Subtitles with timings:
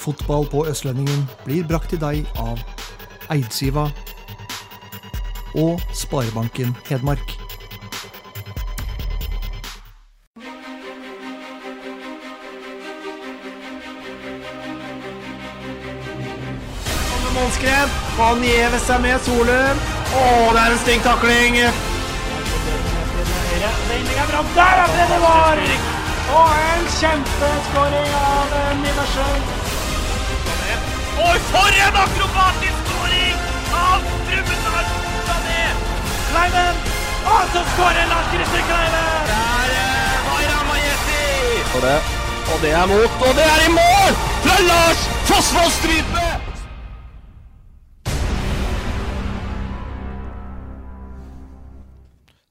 [0.00, 2.60] Fotball på Østlendingen blir brakt til deg av
[3.30, 3.90] Eidsiva
[5.60, 7.36] og Sparebanken Hedmark.
[17.36, 17.92] Målskred.
[18.16, 19.86] Han gjever seg med Solum.
[20.10, 20.24] Å,
[20.56, 21.60] det er en stygg takling.
[21.60, 21.72] Er.
[24.56, 25.64] Der er det var!
[26.40, 29.59] Og en kjempeskåring av Niversjøen.
[31.18, 33.36] Oi, for en akrobatisk skåring
[33.74, 34.86] av Brumunddal
[35.26, 35.62] Sané!
[36.30, 36.76] Kleiven!
[37.34, 39.08] Og så skårer Lars Christer Kleiven!
[39.30, 41.24] Der er Vaira Majesti!
[41.74, 41.98] Og det,
[42.52, 44.12] og det er mot, og det er i mål!
[44.44, 46.28] Fra Lars Fossvoll Strype!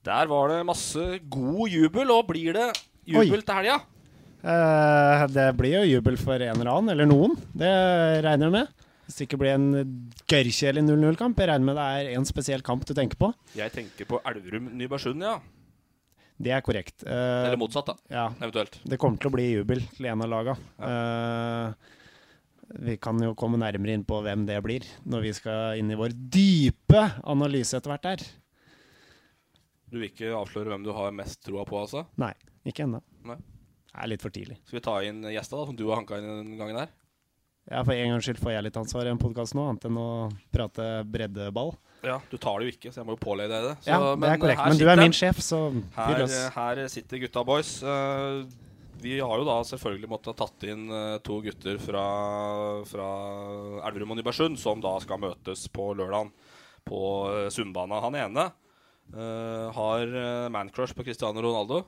[0.06, 2.70] Der var det masse god jubel, og blir det
[3.08, 3.42] jubel Oi.
[3.42, 3.80] til helga?
[4.40, 7.36] Eh, det blir jo jubel for en eller annen, eller noen.
[7.52, 7.72] Det
[8.24, 8.86] regner jeg med.
[9.10, 9.70] Hvis det ikke blir en
[10.30, 11.40] gørrkjedelig 0-0-kamp.
[11.42, 13.32] Jeg regner med det er en spesiell kamp du tenker på.
[13.58, 15.40] Jeg tenker på Elverum-Nybergsund, ja.
[16.40, 17.04] Det er korrekt.
[17.04, 17.96] Eh, Eller motsatt, da.
[18.14, 18.78] Ja, Eventuelt.
[18.88, 20.54] det kommer til å bli jubel til en av laga.
[20.80, 21.96] Eh,
[22.86, 25.98] vi kan jo komme nærmere inn på hvem det blir, når vi skal inn i
[26.00, 28.24] vår dype analyse etter hvert der.
[29.90, 32.06] Du vil ikke avsløre hvem du har mest troa på, altså?
[32.22, 32.32] Nei,
[32.70, 33.02] ikke ennå.
[33.90, 34.58] Det er litt for tidlig.
[34.68, 36.92] Skal vi ta inn gjesta, da, som du har hanka inn den gangen her?
[37.70, 39.98] Ja, For en gangs skyld får jeg litt ansvar i en podkast nå, annet enn
[40.02, 40.06] å
[40.54, 41.76] prate breddeball.
[42.06, 43.74] Ja, Du tar det jo ikke, så jeg må jo pålegge deg det.
[43.84, 44.64] Så, Ja, det er korrekt.
[44.72, 45.60] Men du er min sjef, så
[45.98, 46.38] fyr løs.
[46.56, 47.74] her sitter gutta boys.
[47.84, 48.46] Eh,
[49.04, 52.06] vi har jo da selvfølgelig måttet tatt inn eh, to gutter fra,
[52.90, 53.10] fra
[53.90, 56.32] Elverum og Nybergsund, som da skal møtes på lørdag
[56.90, 57.04] på
[57.54, 58.02] Sundbana.
[58.02, 58.48] Han ene
[59.14, 61.84] eh, har mancrush på Cristiano Ronaldo,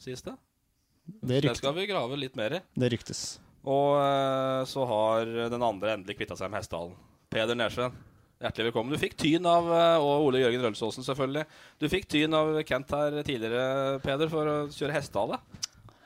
[0.00, 0.34] sies det.
[1.04, 2.60] Det, Det skal vi grave litt mer i.
[2.80, 3.38] det ryktes.
[3.64, 6.96] Og eh, så har den andre endelig kvitta seg med hestehalen.
[7.32, 7.92] Peder Nersven.
[8.44, 8.92] Hjertelig velkommen.
[8.92, 11.44] Du fikk tyn av eh, Og Ole Jørgen Rølsåsen, selvfølgelig.
[11.80, 15.40] Du fikk tyn av Kent her tidligere, Peder, for å kjøre hestehale.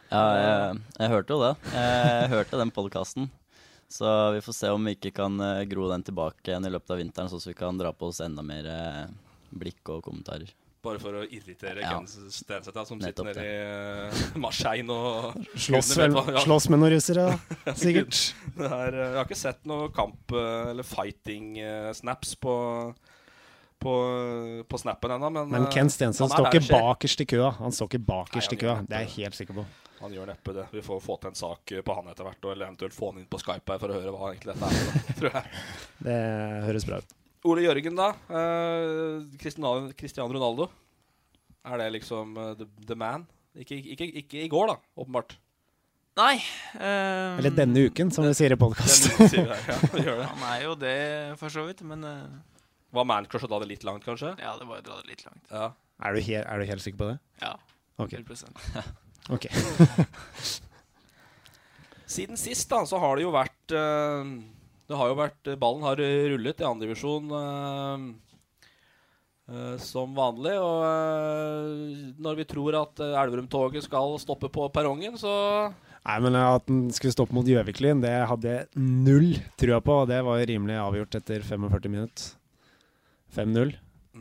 [0.08, 1.52] Ja, jeg, jeg hørte jo det.
[1.74, 3.30] Jeg hørte den podkasten.
[3.88, 6.94] Så vi får se om vi ikke kan eh, gro den tilbake igjen i løpet
[6.94, 8.66] av vinteren, sånn at vi kan dra på oss enda mer
[9.50, 10.50] blikk og kommentarer.
[10.84, 11.96] Bare for å irritere Ja.
[11.96, 16.42] Ken Stenseth, som Nettopp sitter nede i uh, Marseille og Slåss, vel, ja.
[16.44, 17.24] slåss med noen russere.
[17.82, 18.20] Sikkert.
[18.54, 22.54] Det er, eh, jeg har ikke sett noe kamp- eh, eller fighting-snaps på,
[23.82, 23.96] på,
[24.70, 27.50] på snappen ennå, men Men eh, Ken Stenseth står ikke bakerst i køa.
[27.58, 29.66] Han står ikke bakerst i køa, det er jeg helt sikker på.
[29.98, 30.68] Han gjør neppe det.
[30.70, 33.26] Vi får få til en sak på han etter hvert, eller eventuelt få han inn
[33.26, 35.14] på Skype her for å høre hva egentlig dette er.
[35.18, 35.62] tror jeg.
[36.06, 36.18] Det
[36.70, 37.17] høres bra ut.
[37.46, 38.08] Ole Jørgen, da.
[38.34, 40.68] Eh, Cristiano, Cristiano Ronaldo.
[41.68, 43.26] Er det liksom uh, the, the man?
[43.58, 45.36] Ikke, ikke, ikke i går, da, åpenbart.
[46.18, 46.34] Nei.
[46.74, 49.10] Um, Eller denne uken, som vi sier i podkast.
[49.36, 49.58] Ja,
[49.94, 50.14] det.
[50.32, 50.98] Han er jo det,
[51.38, 52.38] for så vidt, men uh,
[52.94, 54.32] Var mancrush å dra det litt langt, kanskje?
[54.42, 55.44] ja, det var å dra det litt langt.
[55.52, 55.70] Ja.
[56.02, 57.18] Er, du her, er du helt sikker på det?
[57.42, 57.54] Ja.
[58.02, 58.16] Ok.
[58.18, 58.50] 100
[59.36, 59.46] ok.
[62.08, 64.30] Siden sist da, så har det jo vært eh,
[64.88, 67.98] Det har jo vært Ballen har rullet i andredivisjon uh,
[69.80, 70.54] som vanlig.
[70.60, 75.34] Og eh, når vi tror at eh, Elverum-toget skal stoppe på perrongen, så
[76.08, 80.02] Nei, men At den skulle stoppe mot Gjøviklyn, det hadde jeg null trua på.
[80.04, 82.30] Og det var rimelig avgjort etter 45 minutter.
[83.36, 83.74] 5-0.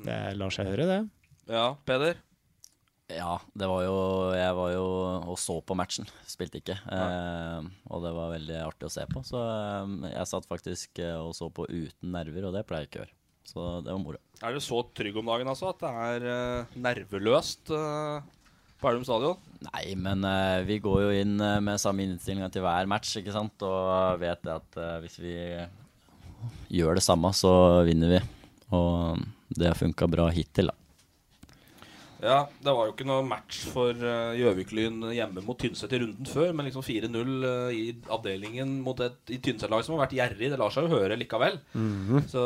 [0.04, 1.00] Det lar seg høre, det.
[1.48, 2.20] Ja, Peder?
[3.08, 4.00] Ja, det var jo
[4.36, 4.88] Jeg var jo
[5.32, 6.08] og så på matchen.
[6.28, 6.76] Spilte ikke.
[6.92, 9.24] Eh, og det var veldig artig å se på.
[9.28, 12.92] Så eh, jeg satt faktisk eh, og så på uten nerver, og det pleier jeg
[12.92, 13.16] ikke å gjøre.
[13.48, 14.20] Så det var moro.
[14.44, 18.26] Er du så trygg om dagen altså, at det er eh, nerveløst eh,
[18.78, 19.40] på Elverum stadion?
[19.70, 23.64] Nei, men eh, vi går jo inn med samme innstillinga til hver match, ikke sant?
[23.64, 25.38] Og vet at hvis vi
[26.76, 27.54] gjør det samme, så
[27.88, 28.22] vinner vi.
[28.76, 29.24] Og
[29.56, 30.76] det har funka bra hittil, da.
[32.24, 36.30] Ja, det var jo ikke noe match for eh, Gjøvik-Lyn hjemme mot Tynset i runden
[36.30, 37.84] før, men liksom 4-0 uh, i
[38.14, 40.50] avdelingen mot et i Tynset-lag som har vært gjerrig.
[40.54, 41.60] Det lar seg jo høre likevel.
[41.78, 42.24] Mhm.
[42.32, 42.44] Så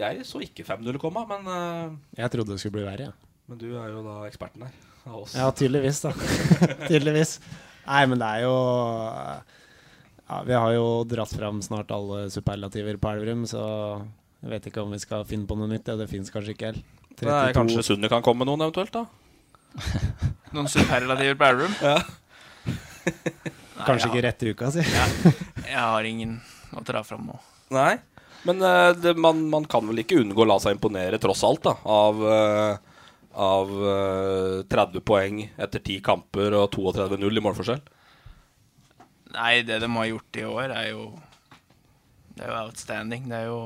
[0.00, 3.36] jeg så ikke 5-0 komme, men, uh, Jeg trodde det skulle bli verre, ja.
[3.50, 4.74] men du er jo da eksperten her
[5.06, 5.36] av oss.
[5.38, 6.14] Ja, tydeligvis, da.
[6.90, 7.36] tydeligvis.
[7.86, 8.56] Nei, men det er jo
[10.28, 13.62] ja, Vi har jo dratt fram snart alle superlativer på Elverum, så
[14.42, 15.86] jeg vet ikke om vi skal finne på noe nytt.
[15.86, 16.98] Ja, det fins kanskje ikke helt.
[17.22, 19.06] Nei, kanskje Sunne kan komme med noen eventuelt, da?
[20.54, 21.76] Noen superlativer på Elverum?
[21.80, 21.98] Ja.
[23.82, 24.84] Kanskje ikke rett i uka, si.
[24.86, 25.06] Ja.
[25.72, 26.38] Jeg har ingen
[26.76, 27.38] å dra fram nå.
[27.74, 27.96] Nei.
[28.46, 31.62] Men eh, det, man, man kan vel ikke unngå å la seg imponere, tross alt,
[31.66, 33.04] da, av, eh,
[33.38, 37.84] av eh, 30 poeng etter 10 kamper og 32-0 i målforskjell?
[39.32, 41.06] Nei, det de har gjort i år, er jo
[42.34, 43.30] Det er jo outstanding.
[43.30, 43.60] Det er jo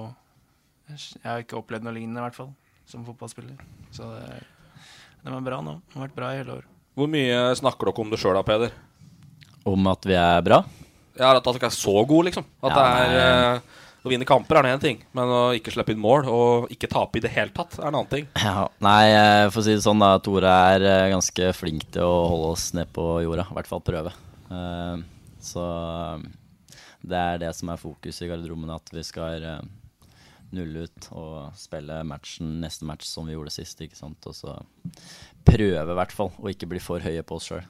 [0.93, 2.53] Jeg har ikke opplevd noe lignende, i hvert fall,
[2.87, 3.59] som fotballspiller.
[3.95, 4.47] Så det er,
[5.27, 5.79] de er bra nå.
[5.91, 6.67] De har vært bra i hele år.
[6.97, 8.77] Hvor mye snakker dere om det sjøl da, Peder?
[9.67, 10.63] Om at vi er bra?
[11.19, 12.47] Ja, At dere er så gode, liksom.
[12.63, 13.75] At Ja, det er eh,
[14.07, 17.19] Å vinne kamper er én ting, men å ikke slippe inn mål og ikke tape
[17.19, 18.29] i det hele tatt er en annen ting.
[18.39, 20.13] Ja, nei, eh, for å si det sånn, da.
[20.23, 23.49] Tore er eh, ganske flink til å holde oss ned på jorda.
[23.51, 24.13] I hvert fall prøve.
[24.47, 25.03] Eh,
[25.43, 26.23] Så eh,
[27.07, 29.67] det er det som er fokuset i garderoben, at vi skal eh,
[30.55, 33.81] nulle ut og spille matchen, neste match som vi gjorde sist.
[33.83, 34.29] ikke sant?
[34.29, 34.55] Og så
[35.47, 37.67] prøve, i hvert fall, å ikke bli for høye på oss sjøl.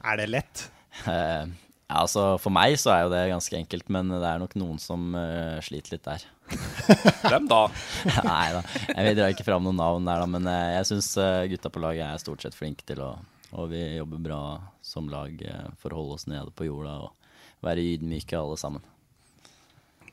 [0.00, 0.64] Er det lett?
[1.06, 1.50] Eh,
[1.90, 4.78] ja, altså For meg så er jo det ganske enkelt, men det er nok noen
[4.82, 6.24] som uh, sliter litt der.
[7.30, 7.64] Hvem da?
[8.30, 8.62] Nei da,
[8.94, 11.12] jeg drar ikke fram noen navn der, da, men uh, jeg syns
[11.50, 13.12] gutta på laget er stort sett flinke til å
[13.58, 14.42] Og vi jobber bra
[14.86, 18.84] som lag eh, for å holde oss nede på jorda og være ydmyke alle sammen.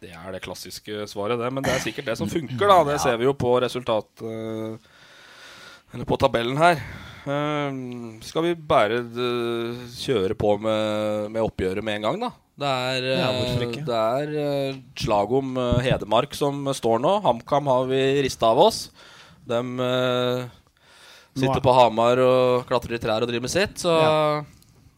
[0.02, 1.50] Det er det klassiske svaret, det.
[1.54, 2.78] Men det er sikkert det som funker, da.
[2.92, 4.08] Det ser vi jo på resultat...
[4.22, 4.78] eh,
[5.96, 6.82] eller på tabellen her.
[7.28, 7.78] Eh,
[8.28, 12.32] skal vi bare eh, kjøre på med, med oppgjøret med en gang, da?
[12.58, 13.32] Det er, Ja,
[13.86, 15.52] det er slag om
[15.86, 17.12] Hedmark som står nå.
[17.22, 18.80] HamKam har vi rista av oss.
[19.48, 19.60] De
[21.38, 23.78] sitter er- på Hamar og klatrer i trær og driver med sitt.
[23.86, 23.94] Så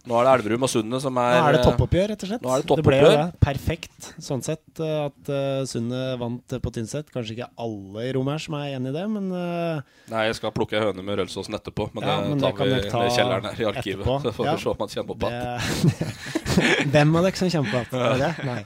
[0.08, 2.30] nå er det Elverum og Sundet som er Nå er det eh, toppoppgjør, rett og
[2.32, 2.46] slett.
[2.46, 3.26] Nå er det ble jo det.
[3.44, 7.12] Perfekt sånn sett eh, at uh, Sundet vant på Tynset.
[7.14, 10.40] Kanskje ikke alle i rommet her som er enig i det, men uh, Nei, jeg
[10.40, 11.90] skal plukke høne med Rølsåsen etterpå.
[11.98, 14.06] Men Ja, det men tar det kan vi ta i kjelleren her i arkivet.
[14.06, 14.20] etterpå.
[14.26, 14.58] Så får Ja.
[14.64, 16.92] se om han kjenner på igjen.
[16.96, 18.24] Hvem av dere som kjemper på igjen?
[18.24, 18.48] det?
[18.48, 18.62] Nei.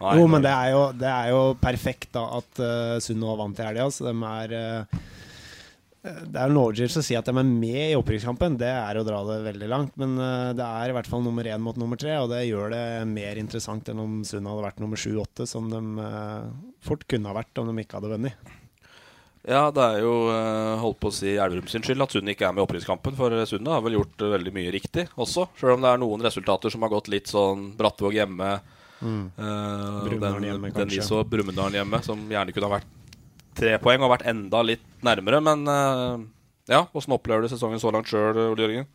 [0.00, 3.58] Nei, jo, men det er jo, det er jo perfekt da at uh, Sundet vant
[3.60, 3.88] i helga.
[3.92, 5.00] Så de er eh,
[6.00, 8.54] Det er en overdrivelse å si at de er med i opprykkskampen.
[8.60, 9.98] Det er å dra det veldig langt.
[10.00, 12.72] Men eh, det er i hvert fall nummer én mot nummer tre, og det gjør
[12.72, 16.48] det mer interessant enn om Sundet hadde vært nummer sju-åtte, som de eh,
[16.86, 18.56] fort kunne ha vært om de ikke hadde vunnet.
[19.44, 22.48] Ja, det er jo eh, holdt på å si Elverum sin skyld at Sundet ikke
[22.48, 23.18] er med i opprykkskampen.
[23.20, 25.50] For Sundet har vel gjort veldig mye riktig også.
[25.60, 28.54] Selv om det er noen resultater som har gått litt sånn Brattvåg hjemme.
[29.00, 29.20] Mm.
[29.32, 32.99] Uh, den, hjemme, den vi så Brumunddal hjemme, som gjerne kunne ha vært
[33.58, 35.40] tre poeng og vært enda litt nærmere.
[35.44, 36.28] Men eh,
[36.70, 38.88] ja, åssen opplever du sesongen så langt sjøl, Ole Jørgen?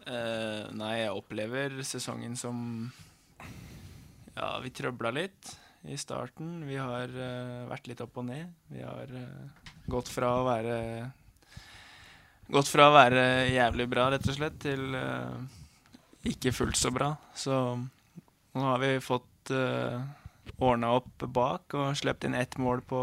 [0.00, 2.56] Uh, nei, jeg opplever sesongen som
[4.34, 5.52] Ja, vi trøbla litt
[5.86, 6.64] i starten.
[6.66, 8.48] Vi har uh, vært litt opp og ned.
[8.72, 10.76] Vi har uh, gått fra å være
[12.50, 13.22] Gått fra å være
[13.52, 14.96] jævlig bra, rett og slett, til
[16.26, 17.12] ikke fullt så bra.
[17.30, 19.52] Så nå har vi fått
[20.60, 23.00] ordna opp bak og sluppet inn ett mål på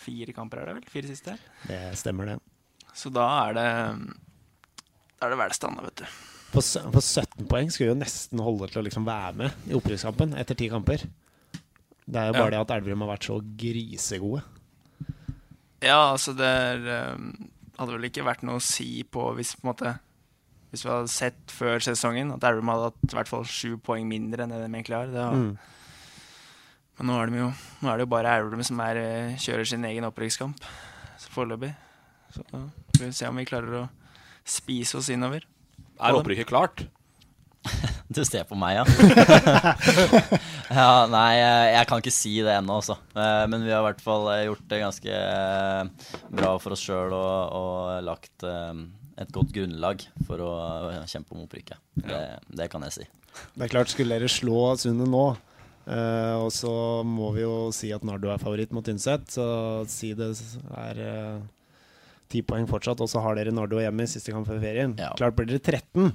[0.00, 0.86] fire kamper, er det vel?
[0.92, 1.34] Fire siste?
[1.68, 2.38] Det stemmer, det.
[2.94, 3.68] Så da er det
[5.20, 6.06] Da er det velstanda, vet du.
[6.54, 10.36] På, på 17 poeng skulle jo nesten holde til å liksom være med i opprykkskampen
[10.38, 11.02] etter ti kamper.
[12.04, 12.50] Det er jo bare Ja.
[12.50, 14.42] det at Elverum har vært så grisegode.
[15.84, 17.30] Ja, altså det er, um,
[17.78, 19.94] hadde vel ikke vært noe å si på hvis på en måte
[20.74, 24.08] Hvis vi hadde sett før sesongen at Elverum hadde hatt i hvert fall sju poeng
[24.10, 25.06] mindre enn det de egentlig har.
[25.12, 25.52] Det har Mm.
[26.98, 27.50] Men nå er, de jo,
[27.82, 30.60] nå er det jo bare Elverum som er, eh, kjører sin egen opprykkskamp
[31.18, 31.72] så foreløpig.
[32.34, 32.60] Så da
[32.94, 33.84] får vi se om vi klarer å
[34.46, 35.46] spise oss innover.
[35.98, 36.86] Er opprykket klart?
[38.14, 38.82] Du ser på meg, ja.
[40.76, 42.98] ja nei, jeg jeg kan ikke si det ennå, altså.
[43.16, 46.84] Eh, Men vi har i hvert fall eh, gjort det ganske eh, bra for oss
[46.84, 48.84] sjøl og, og lagt eh,
[49.24, 50.52] et godt grunnlag for å
[50.92, 51.80] eh, kjempe om opprykket.
[52.04, 52.20] Det,
[52.60, 53.08] det kan jeg si.
[53.56, 55.24] Det er klart, skulle dere slå Sundet nå,
[55.86, 59.46] eh, og så må vi jo si at Nardo er favoritt mot Tynset, så
[59.88, 60.32] si det
[60.76, 61.02] er
[62.28, 64.96] ti ti poeng fortsatt, og så har dere Nardo hjemme i siste kamp før ferien.
[65.16, 66.14] Klart blir dere 13.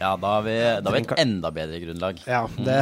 [0.00, 2.20] Ja, da har vi, da har vi et enda bedre grunnlag.
[2.24, 2.64] Ja, Mm.
[2.64, 2.78] det,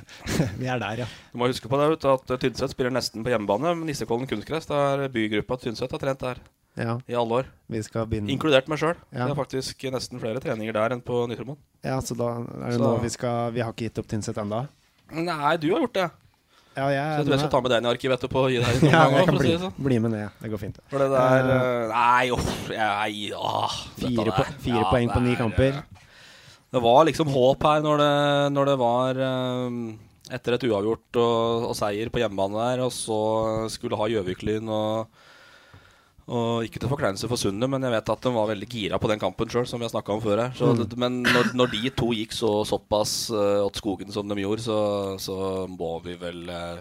[0.62, 1.06] vi er der, ja.
[1.32, 3.74] Du må huske på det, at Tynset spiller nesten på hjemmebane.
[3.76, 6.40] Men Nissekollen kunstgress, det er bygruppa Tynset har trent der
[6.80, 6.96] Ja.
[7.06, 7.50] i alle år.
[7.68, 8.96] Vi skal begynne Inkludert meg sjøl.
[9.12, 9.26] Ja.
[9.28, 11.58] Det er faktisk nesten flere treninger der enn på Nytromoen.
[11.84, 14.40] Ja, så da er det Så- nå vi skal Vi har ikke gitt opp Tynset
[14.40, 14.64] ennå.
[15.12, 16.10] Nei, du har gjort det.
[16.74, 18.58] Ja, jeg, Så jeg tror jeg skal ta med den i arkivet etterpå og gi
[18.58, 19.74] deg noen ja, ganger, jeg kan å bli, si det sånn.
[19.86, 20.38] bli med ned.
[20.40, 20.80] Det går fint.
[20.90, 22.48] For det der eh, Nei, uff.
[22.72, 25.78] Nei, åh, Fire, po fire Ja, poeng på ni er, kamper.
[26.74, 28.10] det var liksom håp her når det,
[28.56, 29.78] når det var um,
[30.34, 33.20] etter et uavgjort og, og, seier på hjemmebane der, og så
[33.70, 35.22] skulle ha Gjøvik-Lyn og,
[36.24, 39.10] og ikke til forkleinelse for Sundet, men jeg vet at de var veldig gira på
[39.10, 40.54] den kampen sjøl, som vi har om før her.
[40.56, 40.96] Så, mm.
[41.00, 44.78] Men når, når, de to gikk så såpass uh, åt skogen som de gjorde, så,
[45.20, 45.36] så
[45.68, 46.80] må vi vel uh,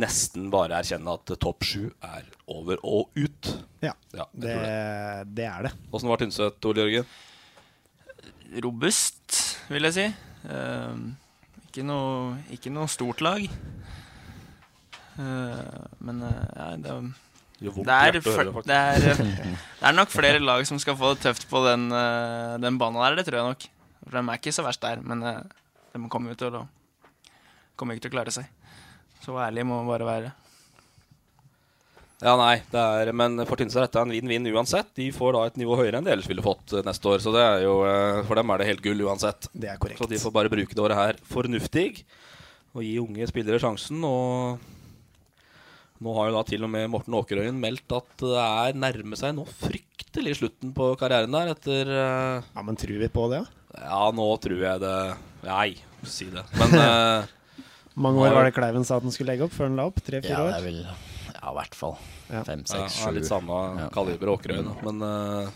[0.00, 3.52] nesten bare erkjenne at topp sju er over og ut.
[3.84, 4.72] Ja, ja det, det.
[5.36, 5.76] det, er det.
[5.92, 7.14] Åssen var Tynset, Ole Jørgen?
[8.62, 10.06] robust, vil jeg si.
[10.44, 10.98] Uh,
[11.68, 13.46] ikke, noe, ikke, noe, stort lag.
[15.18, 16.96] Uh, men uh, ja, det,
[17.60, 19.20] det, er, det, er,
[19.80, 21.88] det er nok flere lag som skal få det tøft på den,
[22.60, 23.68] den banen der, det tror jeg nok.
[24.04, 26.64] For de er ikke så verst der, men de kommer, til å,
[27.78, 28.50] kommer ikke til å klare seg.
[29.24, 30.32] Så ærlig må man bare være.
[32.24, 34.92] Ja, nei, er, men for Tynset er dette en vinn-vinn uansett.
[34.96, 37.20] De får da et nivå høyere enn de ellers ville fått eh, neste år.
[37.20, 39.48] Så det er jo, eh, for dem er det helt gull uansett.
[39.52, 40.00] Det er korrekt.
[40.00, 41.88] Så de får bare bruke det året her fornuftig
[42.74, 44.00] og gi unge spillere sjansen.
[44.08, 44.62] Og
[46.04, 49.32] nå har jo da til og med Morten Åkerøyen meldt at det er nærmer seg
[49.36, 52.44] nå fryktelig slutten på karrieren der etter uh...
[52.44, 53.40] Ja, men tror vi på det?
[53.78, 54.98] Ja, nå tror jeg det
[55.44, 55.70] Nei,
[56.04, 56.44] si det.
[56.60, 57.32] Men uh...
[58.04, 60.00] Mange år var det Kleiven sa at han skulle legge opp før han la opp?
[60.04, 60.52] Tre-fire ja, år?
[60.56, 61.96] Det vel ja, i hvert fall.
[62.48, 63.10] Fem, seks, sju.
[63.14, 63.88] Litt samme ja.
[63.94, 65.48] kaliber Åkerøyen, men uh,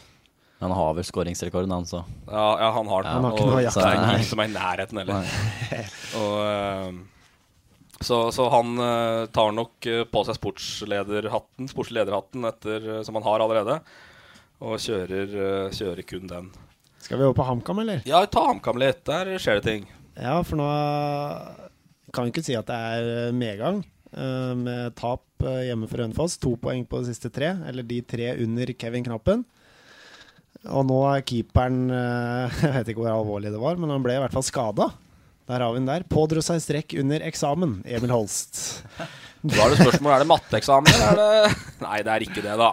[0.62, 2.02] Han har vel skåringsrekorden, han, så.
[2.28, 3.14] Ja, ja, han har den.
[3.19, 3.78] Han har ikke noe jakt.
[3.81, 5.33] Det er ingen som er i nærheten heller.
[6.23, 6.37] og,
[8.00, 13.81] så, så, han uh, tar nok på seg sportslederhatten, sportslederhatten etter, som han har allerede,
[14.59, 16.50] og kjører, kjører kun den.
[17.02, 18.02] Skal vi over på HamKam, eller?
[18.09, 19.05] Ja, ta HamKam litt.
[19.07, 19.87] Der skjer det ting.
[20.19, 20.67] Ja, for nå
[22.14, 23.85] kan vi ikke si at det er medgang.
[24.09, 26.38] Eh, med tap eh, hjemme for Hønefoss.
[26.43, 29.45] To poeng på de siste tre, eller de tre under Kevin Knappen.
[30.75, 34.17] Og nå er keeperen eh, Jeg vet ikke hvor alvorlig det var, men han ble
[34.17, 34.90] i hvert fall skada.
[35.49, 36.05] Der har vi den der.
[36.09, 38.61] Pådro seg strekk under eksamen, Emil Holst.
[39.38, 42.57] Da er det spørsmål er det matteeksamen, eller er det Nei, det er ikke det,
[42.59, 42.73] da.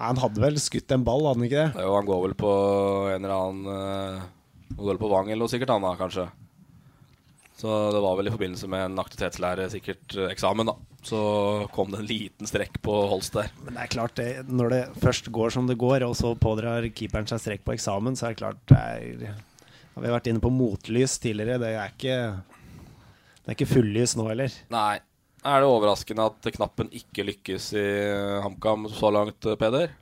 [0.00, 1.84] Han hadde vel skutt en ball, hadde han ikke det?
[1.84, 2.50] Jo, han går vel på
[3.12, 3.68] en eller annen
[4.72, 6.24] Han går vel på Vang eller noe sikkert, han da, kanskje.
[7.60, 10.74] Så det var vel i forbindelse med en aktivitetslærer, sikkert eh, eksamen, da.
[11.04, 11.20] Så
[11.74, 13.52] kom det en liten strekk på Holst der.
[13.66, 16.88] Men det er klart, det, når det først går som det går, og så pådrar
[16.88, 19.36] keeperen seg strekk på eksamen, så er det klart det er,
[19.94, 21.58] Vi har vært inne på motlys tidligere.
[21.60, 22.18] Det er ikke,
[23.40, 24.54] det er ikke fullys nå heller.
[24.72, 25.00] Nei.
[25.40, 27.84] Er det overraskende at knappen ikke lykkes i
[28.44, 29.94] HamKam så langt, Peder?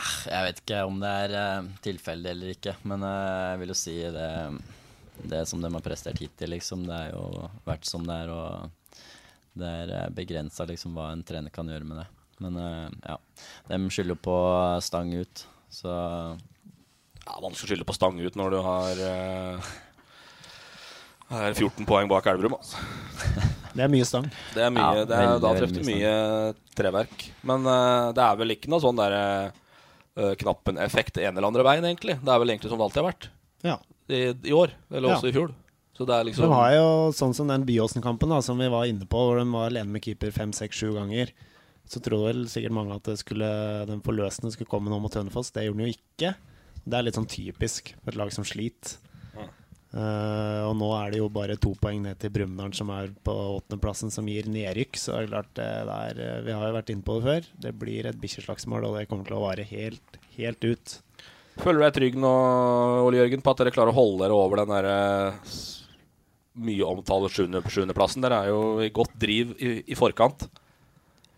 [0.00, 3.76] Ah, jeg vet ikke om det er uh, tilfeldig eller ikke, men jeg vil jo
[3.78, 4.30] si det
[5.28, 6.88] det som de har prestert hittil, liksom.
[6.88, 9.04] Det er jo vært som det er, og
[9.60, 12.08] det er eh, begrensa liksom, hva en trener kan gjøre med det.
[12.42, 13.14] Men ja,
[13.68, 14.34] de skylder på
[14.82, 15.92] stang ut, så
[17.24, 19.72] Ja, man skal skylde på stang ut når du har uh,
[21.34, 22.80] er 14 poeng bak Elverum, altså.
[23.74, 24.28] Det er mye stang.
[24.54, 27.24] Det er mye, ja, det er, veldig, da treffer du mye, mye treverk.
[27.48, 31.88] Men uh, det er vel ikke noe sånn derre uh, knappen-effekt en eller andre veien,
[31.88, 32.20] egentlig.
[32.20, 33.28] Det er vel egentlig som det alltid har vært.
[33.64, 35.32] Ja i, i år, eller også ja.
[35.32, 35.52] i fjor.
[35.94, 38.88] Så det er liksom De har jo sånn som den Byåsen-kampen da, som vi var
[38.90, 41.30] inne på, hvor de var alene med keeper fem, seks, sju ganger.
[41.86, 43.46] Så trodde vel sikkert mange at det skulle,
[43.88, 45.52] den forløsende skulle komme nå mot Hønefoss.
[45.54, 46.32] Det gjorde den jo ikke.
[46.84, 48.98] Det er litt sånn typisk for et lag som sliter.
[49.34, 49.46] Ja.
[49.94, 53.34] Uh, og nå er det jo bare to poeng ned til Brumunddal, som er på
[53.58, 54.98] åttendeplassen, som gir nedrykk.
[55.00, 57.48] Så det er klart det der, eh, Vi har jo vært inne på det før.
[57.66, 60.98] Det blir et bikkjeslagsmål, og det kommer til å vare helt, helt ut.
[61.62, 62.34] Føler du deg trygg nå,
[63.06, 65.52] Ole Jørgen, på at dere klarer å holde dere over den der eh,
[66.66, 68.24] mye omtale sjuendeplassen?
[68.24, 70.48] Dere er jo i godt driv i, i forkant.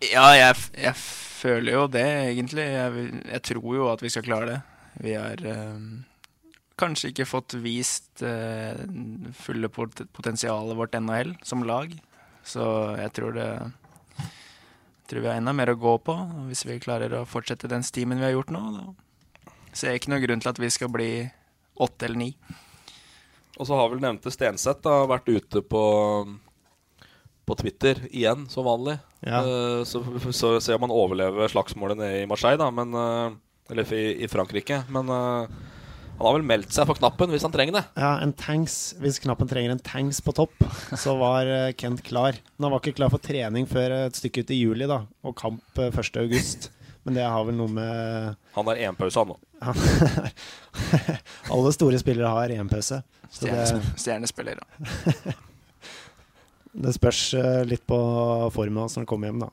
[0.04, 0.96] Ja, jeg, jeg,
[1.36, 2.64] føler jo det, egentlig.
[2.64, 4.58] Jeg, jeg, tror jo at vi skal klare det.
[5.02, 5.80] Vi har øh,
[6.80, 8.84] kanskje ikke fått vist øh,
[9.36, 11.92] fulle pot potensialet vårt NHL som lag.
[12.46, 12.64] Så
[13.00, 13.50] jeg tror det
[15.06, 16.14] jeg tror vi har enda mer å gå på.
[16.48, 18.86] Hvis vi klarer å fortsette den stimen vi har gjort nå, da
[19.76, 21.10] Ser ikke noe grunn til at vi skal bli
[21.84, 22.30] åtte eller ni.
[23.60, 25.82] Og så har vel nevnte Stenseth da, vært ute på,
[27.46, 28.96] på Twitter igjen, som vanlig.
[29.20, 29.44] Ja.
[29.44, 33.36] Uh, så, så ser man overleve slagsmålet nede i Marseille, da, men, uh,
[33.70, 34.82] eller i, i, Frankrike.
[34.92, 35.48] Men uh,
[36.16, 37.84] han har vel meldt seg på knappen hvis han trenger det.
[37.98, 40.54] Ja, en tanks, Hvis knappen trenger en tanks på topp,
[41.02, 42.38] så var Kent klar.
[42.56, 45.36] Men han var ikke klar for trening før et stykke ut i juli, da, og
[45.38, 46.72] kamp 1.8.
[47.06, 49.36] Men det har vel noe med Han har én pause, han nå.
[51.54, 52.98] Alle store spillere har én pause.
[53.30, 55.34] Stjernespiller, da.
[56.86, 57.98] det spørs eh, litt på
[58.54, 59.52] formen hans når han kommer hjem, da.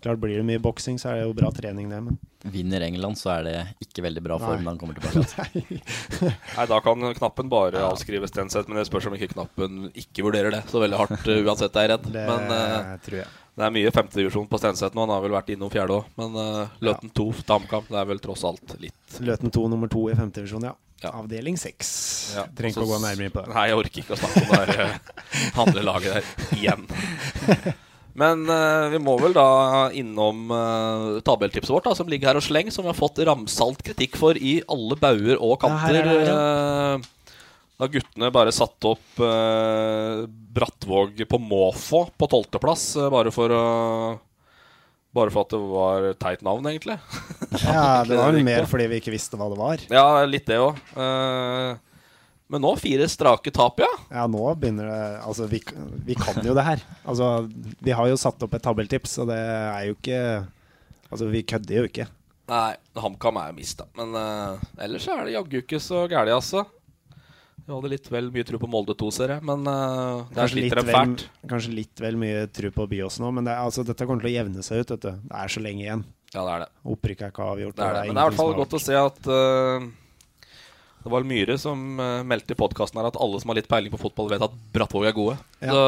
[0.00, 2.00] Klart Blir det mye boksing, så er det jo bra trening, det.
[2.06, 5.78] Men vinner England, så er det ikke veldig bra form når han kommer tilbake.
[6.58, 10.52] Nei, da kan knappen bare avskrives Stenseth, men det spørs om ikke knappen ikke vurderer
[10.52, 12.06] det så veldig hardt uh, uansett, er jeg redd.
[12.12, 13.28] Det men uh, tror jeg.
[13.56, 15.06] det er mye femtedivisjon på Stenseth nå.
[15.06, 16.10] Han har vel vært innom fjerde òg.
[16.20, 19.92] Men uh, Løten 2 til HamKam, det er vel tross alt litt Løten 2 nummer
[19.92, 20.76] 2 i femtedivisjon, ja.
[21.04, 21.88] Avdeling 6.
[22.38, 23.52] Ja, Trenger ikke å gå nærmere inn på det.
[23.52, 24.70] Nei, jeg orker ikke å snakke om det her
[25.60, 26.86] uh, der igjen.
[28.14, 32.44] Men uh, vi må vel da innom uh, tabelltipset vårt, da, som ligger her og
[32.46, 35.98] sleng, som vi har fått ramsalt kritikk for i alle bauger og Ja, her kanter.
[35.98, 37.10] er det, Eh,
[37.74, 39.18] da guttene bare satte opp
[40.54, 43.64] Brattvåg på måfå på tolvteplass, uh, bare for å
[45.14, 46.96] bare for at det var teit navn, egentlig.
[47.62, 49.82] Ja, det var mer fordi vi ikke visste hva det var.
[49.90, 50.78] Ja, litt det òg.
[52.52, 53.88] Men nå fire strake tap, ja.
[54.12, 55.62] Ja, nå begynner det Altså, vi,
[56.04, 56.82] vi kan jo det her.
[57.02, 57.48] Altså,
[57.80, 60.20] vi har jo satt opp et tabelltips, og det er jo ikke
[61.08, 62.08] Altså, vi kødder jo ikke.
[62.50, 63.86] Nei, HamKam er jo mista.
[63.96, 66.64] Men uh, ellers er det jaggu ikke så gærent, altså.
[67.64, 70.82] Vi hadde litt vel mye tro på Molde 2, ser jeg, men uh, der sliter
[70.82, 71.22] de fælt.
[71.48, 74.34] kanskje litt vel mye tro på Byås nå, men det, altså, dette kommer til å
[74.34, 74.92] jevne seg ut.
[74.96, 75.22] Vet du.
[75.30, 76.04] Det er så lenge igjen.
[76.34, 76.70] Ja, det er det.
[76.92, 77.76] Opprykket er ikke avgjort.
[77.78, 78.06] Det er det.
[78.10, 79.86] Men det er i hvert fall godt å se at eh,
[81.04, 83.92] Det var Myhre som eh, meldte i podkasten her at alle som har litt peiling
[83.92, 85.36] på fotball, vet at Brattvåg er gode.
[85.60, 85.74] Ja.
[85.74, 85.82] Så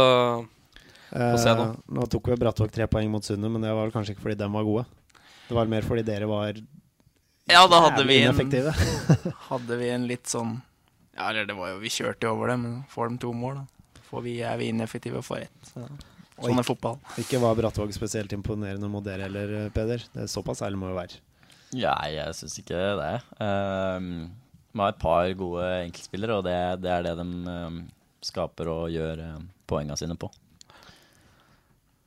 [1.17, 1.67] få se nå.
[1.71, 4.27] Eh, nå tok vi Brattvåg tre poeng mot Sundet, men det var vel kanskje ikke
[4.27, 4.85] fordi dem var gode.
[5.47, 6.59] Det var mer fordi dere var
[7.47, 8.35] Ja, da hadde vi en.
[9.49, 10.57] Hadde vi en litt sånn
[11.15, 13.61] Ja, eller det var jo Vi kjørte jo over det, men får de to mål,
[13.63, 14.01] da.
[14.11, 15.71] Får vi, er vi ineffektive og får ett.
[15.71, 15.81] Så.
[15.81, 16.99] Sånn er ikke- fotball.
[17.23, 20.05] Ikke var Brattvåg spesielt imponerende mot dere heller, Peder.
[20.13, 21.23] Det er Såpass ærlig må jo være.
[21.73, 23.15] Nei, jeg syns ikke det.
[23.43, 24.11] Um,
[24.77, 27.79] de har et par gode enkeltspillere, og det, det er det de um,
[28.25, 30.29] skaper og gjør um, poengene sine på.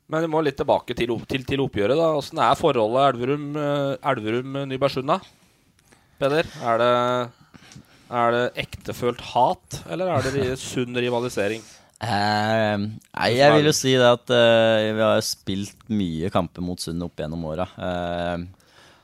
[0.10, 1.98] Men vi må litt tilbake til, til, til oppgjøret.
[1.98, 5.20] da Åssen er forholdet Elverum-Nybergsund, Elverum-Nybergsund, da?
[6.22, 6.50] Peder?
[6.66, 6.94] Er det,
[8.22, 11.66] er det ektefølt hat, eller er det sunn rivalisering?
[12.00, 16.80] Eh, nei, jeg vil jo si det at eh, vi har spilt mye kamper mot
[16.80, 17.68] Sund opp gjennom åra.
[17.76, 18.38] Eh,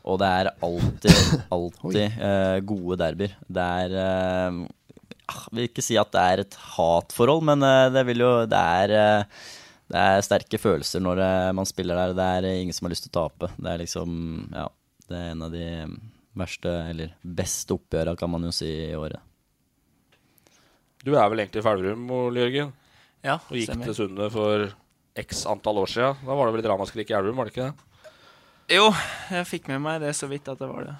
[0.05, 1.19] og det er alltid,
[1.55, 3.35] alltid uh, gode derbyer.
[3.49, 4.59] Det er eh,
[5.25, 8.33] ah, Jeg vil ikke si at det er et hatforhold, men uh, det vil jo
[8.49, 9.39] Det er eh,
[9.91, 12.15] det er sterke følelser når eh, man spiller der.
[12.17, 13.51] Det er eh, ingen som har lyst til å tape.
[13.57, 14.15] Det er liksom
[14.53, 14.67] Ja,
[15.09, 15.67] det er en av de
[16.35, 19.21] verste, eller beste oppgjørene, kan man jo si, i året.
[21.05, 22.73] Du er vel egentlig i Elverum, Ole Jørgen?
[23.25, 23.87] Ja, Og gikk stemmer.
[23.87, 24.65] til Sundet for
[25.21, 26.17] x antall år siden.
[26.25, 27.84] Da var det vel ramaskrik i Elverum, var det ikke det?
[28.65, 28.87] Jo,
[29.29, 30.93] jeg fikk med meg det så vidt at det var det.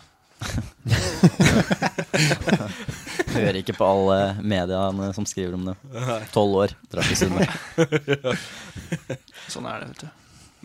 [3.36, 5.76] Hører ikke på alle mediene som skriver om det.
[6.36, 7.48] Tolv år, drar til Sunne.
[9.54, 10.10] Sånn er det, vet du.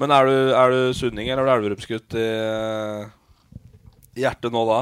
[0.01, 2.29] Men er du, er du sunning, eller er du elverumsgutt i,
[4.17, 4.81] i hjertet nå da?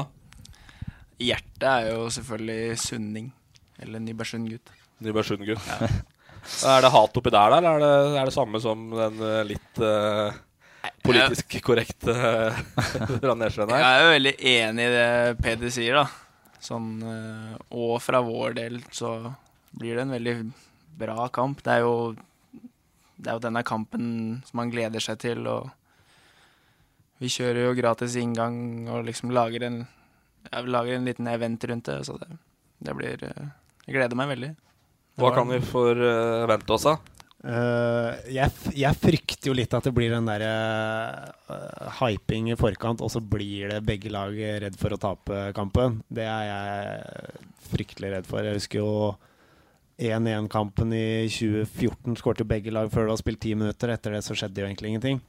[1.23, 3.27] Hjertet er jo selvfølgelig sunning.
[3.79, 4.67] Eller Nybergsund-gutt.
[5.03, 5.65] Nybergsund-gutt.
[6.67, 9.43] Er det hat oppi der, da, eller er det, er det samme som den eh,
[9.47, 10.29] litt eh,
[11.03, 12.55] politisk korrekt uh,
[13.23, 15.11] Randersjøen Jeg er jo veldig enig i det
[15.43, 16.07] Peder sier, da.
[16.59, 19.13] Sånn, eh, og fra vår del så
[19.79, 20.33] blir det en veldig
[20.99, 21.61] bra kamp.
[21.63, 21.93] Det er jo,
[23.15, 24.09] det er jo denne kampen
[24.47, 25.69] som man gleder seg til, og
[27.23, 29.79] vi kjører jo gratis inngang og liksom lager en,
[30.49, 32.29] ja, lager en liten event rundt det, så det,
[32.83, 33.47] det blir eh,
[33.85, 34.51] Jeg gleder meg veldig.
[35.19, 37.18] Hva kan vi forvente oss, da?
[37.39, 42.99] Eh, jeg, jeg frykter jo litt at det blir den der uh, hyping i forkant,
[43.05, 46.01] og så blir det begge lag redd for å tape kampen.
[46.11, 48.43] Det er jeg fryktelig redd for.
[48.43, 48.91] Jeg husker jo
[49.99, 53.95] 1-1-kampen i 2014 skårte begge lag før det var spilt ti minutter.
[53.95, 55.23] Etter det så skjedde jo egentlig ingenting.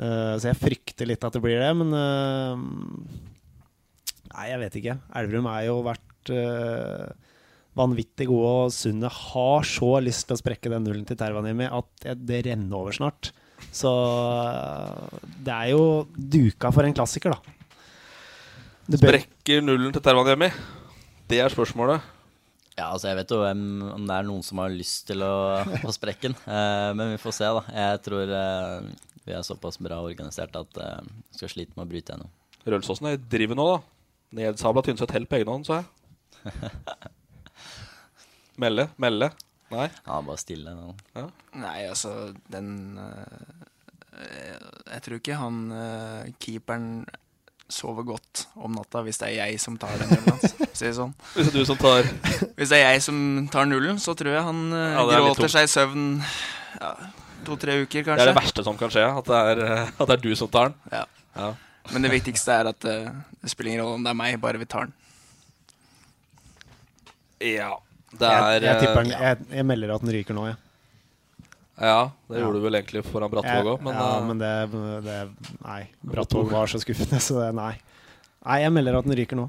[0.00, 1.92] Uh, så jeg frykter litt at det blir det, men
[4.34, 4.94] Nei, jeg vet ikke.
[5.14, 6.32] Elverum er jo vært
[7.76, 11.88] vanvittig gode, og Sundet har så lyst til å sprekke den nullen til Tervanimi at
[12.04, 13.32] det- det renner over snart.
[13.74, 17.40] Så øh, det er jo duka for en klassiker, da.
[18.86, 20.50] Det Sprekker nullen til Tervanimi?
[21.28, 22.02] Det er spørsmålet.
[22.76, 23.60] Ja, altså Jeg vet jo hvem,
[23.94, 26.34] om det er noen som har lyst til å, å sprekke den.
[26.46, 27.62] Eh, men vi får se, da.
[27.72, 28.88] Jeg tror eh,
[29.24, 32.30] vi er såpass bra organisert at eh, vi skal slite med å bryte gjennom.
[32.66, 33.80] Rølsåsen er i drivet nå, da.
[34.34, 35.86] Nedsabla Tynset helt på egen hånd, sa jeg.
[38.60, 38.88] Melle?
[39.02, 39.30] Melle?
[39.74, 39.88] Nei?
[40.04, 40.92] Ja, bare stille nå.
[41.16, 41.26] Ja.
[41.58, 42.12] Nei, altså,
[42.52, 44.24] den eh,
[44.92, 46.88] Jeg tror ikke han eh, keeperen
[47.74, 50.54] sover godt om natta hvis det er jeg som tar den nullen hans.
[50.76, 51.14] Si det sånn.
[51.34, 52.04] Hvis det er du som tar
[52.58, 53.18] Hvis det er jeg som
[53.50, 56.90] tar nullen, så tror jeg han eh, Ja, er gråter seg i søvn ja,
[57.46, 58.18] to-tre uker, kanskje.
[58.20, 60.50] Det er det verste som kan skje, at det er, at det er du som
[60.52, 60.76] tar den.
[60.92, 61.04] Ja.
[61.38, 61.48] Ja.
[61.92, 64.68] Men det viktigste er at det spiller ingen rolle om det er meg, bare vi
[64.68, 64.94] tar den.
[67.54, 67.72] Ja.
[68.18, 70.60] Det Jeg, er jeg, tipper den, eh, jeg, jeg melder at den ryker nå, jeg.
[71.74, 72.44] Ja, det Ja.
[72.44, 74.52] gjorde du vel egentlig foran Brattvåg òg, men, ja, uh, men det,
[75.02, 75.16] det
[75.64, 75.80] Nei.
[76.06, 77.72] Brattvåg var så skuffende, så det Nei.
[78.44, 79.48] Nei, jeg melder at den ryker nå.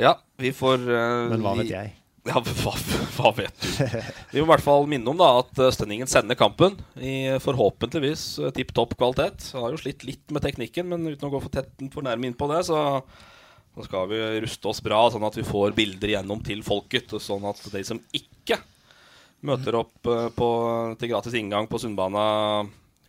[0.00, 1.94] Ja, vi får uh, Men hva vet jeg?
[2.28, 2.74] Ja, hva,
[3.16, 3.68] hva vet du?
[4.34, 8.74] Vi må i hvert fall minne om da at Stønningen sender kampen i forhåpentligvis tipp
[8.76, 9.48] topp kvalitet.
[9.56, 12.36] Har jo slitt litt med teknikken, men uten å gå for, tett, for nærme inn
[12.36, 13.00] på det, så,
[13.80, 17.16] så skal vi ruste oss bra, sånn at vi får bilder igjennom til folket.
[17.16, 18.60] og Sånn at de som ikke
[19.46, 20.50] møter opp eh, på,
[21.00, 22.22] til gratis inngang på Sundbana,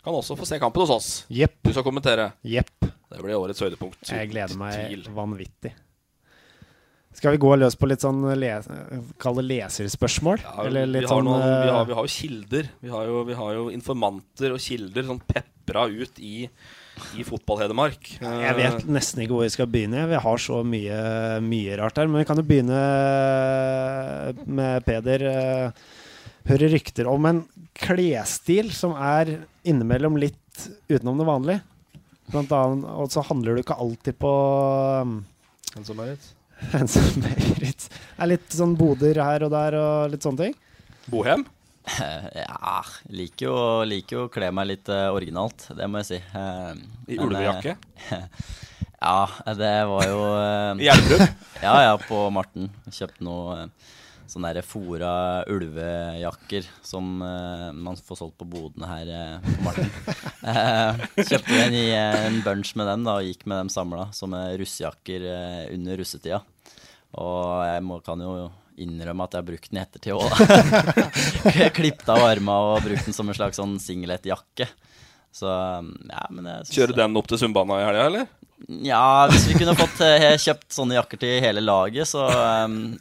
[0.02, 1.12] kan også få se kampen hos oss.
[1.30, 1.60] Yep.
[1.68, 2.32] Du skal kommentere.
[2.48, 2.90] Yep.
[3.12, 4.02] Det blir årets høydepunkt.
[4.08, 5.74] Jeg gleder meg vanvittig.
[7.12, 8.52] Skal vi gå løs på litt sånn le
[9.20, 10.46] Kall det leserspørsmål?
[10.46, 12.70] Ja, Eller litt vi, har sånn noen, vi, eh, har, vi har jo kilder.
[12.80, 16.46] Vi har jo, vi har jo informanter og kilder sånn pepra ut i,
[17.18, 18.12] i fotball-Hedmark.
[18.22, 20.06] Jeg vet nesten ikke hvor vi skal begynne.
[20.12, 21.00] Vi har så mye,
[21.46, 22.10] mye rart her.
[22.12, 22.82] Men vi kan jo begynne
[24.46, 25.26] med Peder.
[25.32, 25.84] Eh,
[26.50, 27.40] Hører rykter om en
[27.78, 29.36] klesstil som er
[29.70, 31.62] innimellom litt utenom det vanlige.
[32.32, 34.32] Blant annet, og så handler du ikke alltid på
[35.06, 35.86] Marit.
[35.86, 37.86] som og Marit.
[37.92, 40.58] Det er litt sånn boder her og der og litt sånne ting.
[41.14, 41.46] Bohem?
[41.86, 43.56] Ja, liker jo,
[43.90, 46.20] liker jo å kle meg litt eh, originalt, det må jeg si.
[46.38, 46.84] Eh,
[47.16, 47.74] I ulvejakke?
[48.12, 48.28] eh,
[49.02, 50.20] ja, det var jo
[50.86, 51.26] I Elverum?
[51.66, 52.70] ja, ja, på Marten.
[52.94, 53.90] Kjøpte noe eh,
[54.32, 59.92] sånne der fora ulvejakker som eh, man får solgt på bodene her eh, på Marten.
[60.48, 64.08] Eh, kjøpte en, i, eh, en bunch med dem da, og gikk med dem samla
[64.16, 66.40] som eh, russejakker eh, under russetida.
[67.20, 68.38] Og jeg må, kan jo
[68.80, 70.32] innrømme at jeg har brukt den i ettertid òg.
[71.78, 74.68] Klippet av armene og brukt den som en slags sånn singletjakke.
[75.32, 78.30] Så ja, men jeg synes Kjøre den opp til Sumbana i helga, eller?
[78.86, 82.28] ja, hvis vi kunne fått eh, kjøpt sånne jakker til hele laget, så,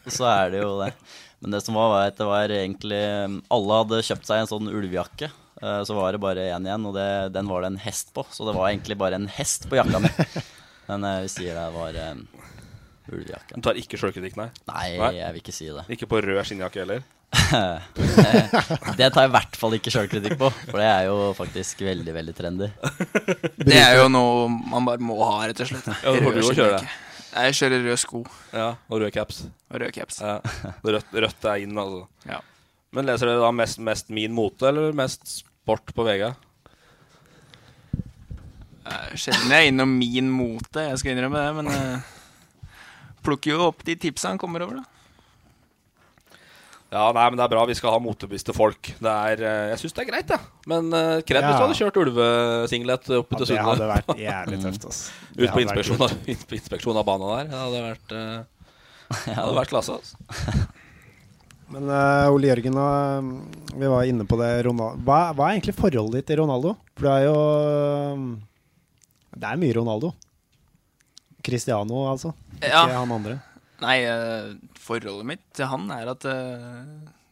[0.08, 0.92] så er det jo det.
[1.40, 3.00] Men det som var, var at det var egentlig
[3.48, 5.28] Alle hadde kjøpt seg en sånn ulvejakke.
[5.60, 8.24] eh, Så var det bare én igjen, og det, den var det en hest på.
[8.32, 10.10] Så det var egentlig bare en hest på jakka mi.
[10.90, 11.96] Men eh, vi sier det var
[13.14, 13.56] ulvejakke.
[13.56, 14.48] Du tar ikke sjølkritikk, nei?
[14.70, 14.86] Nei,
[15.18, 15.84] jeg vil ikke si det.
[15.96, 17.02] Ikke på rød skinnjakke heller?
[18.98, 22.14] det tar jeg i hvert fall ikke sjølkritikk på, for det er jo faktisk veldig,
[22.16, 22.70] veldig trendy.
[23.70, 25.86] Det er jo noe man bare må ha, rett og slett.
[26.02, 26.90] Ja, du får jo kjøre det.
[27.30, 28.20] Jeg kjører rød sko.
[28.50, 29.44] Ja, og rød caps.
[29.70, 30.18] Og rød caps.
[30.24, 30.40] Ja.
[30.82, 32.06] Rødt, rødt er inn, altså.
[32.26, 32.40] Ja.
[32.90, 36.32] Men leser dere da mest, mest Min Mote eller mest sport på VG?
[38.90, 42.08] Eh, Sjelden jeg er innom min mote, jeg skal innrømme det, men eh,
[43.24, 44.86] plukker jo opp de tipsa han kommer over, da.
[46.90, 47.62] Ja, nei, men det er bra.
[47.70, 48.88] Vi skal ha motebevisste folk.
[48.98, 50.42] Det er, eh, jeg syns det er greit, jeg.
[50.42, 50.62] Ja.
[50.72, 51.58] Men uh, kred hvis Ja.
[51.60, 54.98] du hadde kjørt ulvesinglet opp Ja, til det hadde vært jævlig tøft, ass.
[55.36, 57.52] Ut på inspeksjon av, inspeksjon av banen der.
[57.52, 58.66] Det hadde vært, uh,
[59.28, 60.00] det hadde vært klasse.
[60.00, 60.66] Altså.
[61.76, 63.30] Men uh, Ole Jørgen, og,
[63.78, 64.98] vi var inne på det Ronaldo.
[65.06, 66.74] Hva, hva er egentlig forholdet ditt til Ronaldo?
[66.98, 67.38] For det er jo
[69.38, 70.10] Det er mye Ronaldo.
[71.42, 72.34] Cristiano, altså.
[72.58, 72.86] Ikke Ja.
[72.98, 73.38] han andre.
[73.80, 76.84] Nei, eh, forholdet mitt til han er at eh,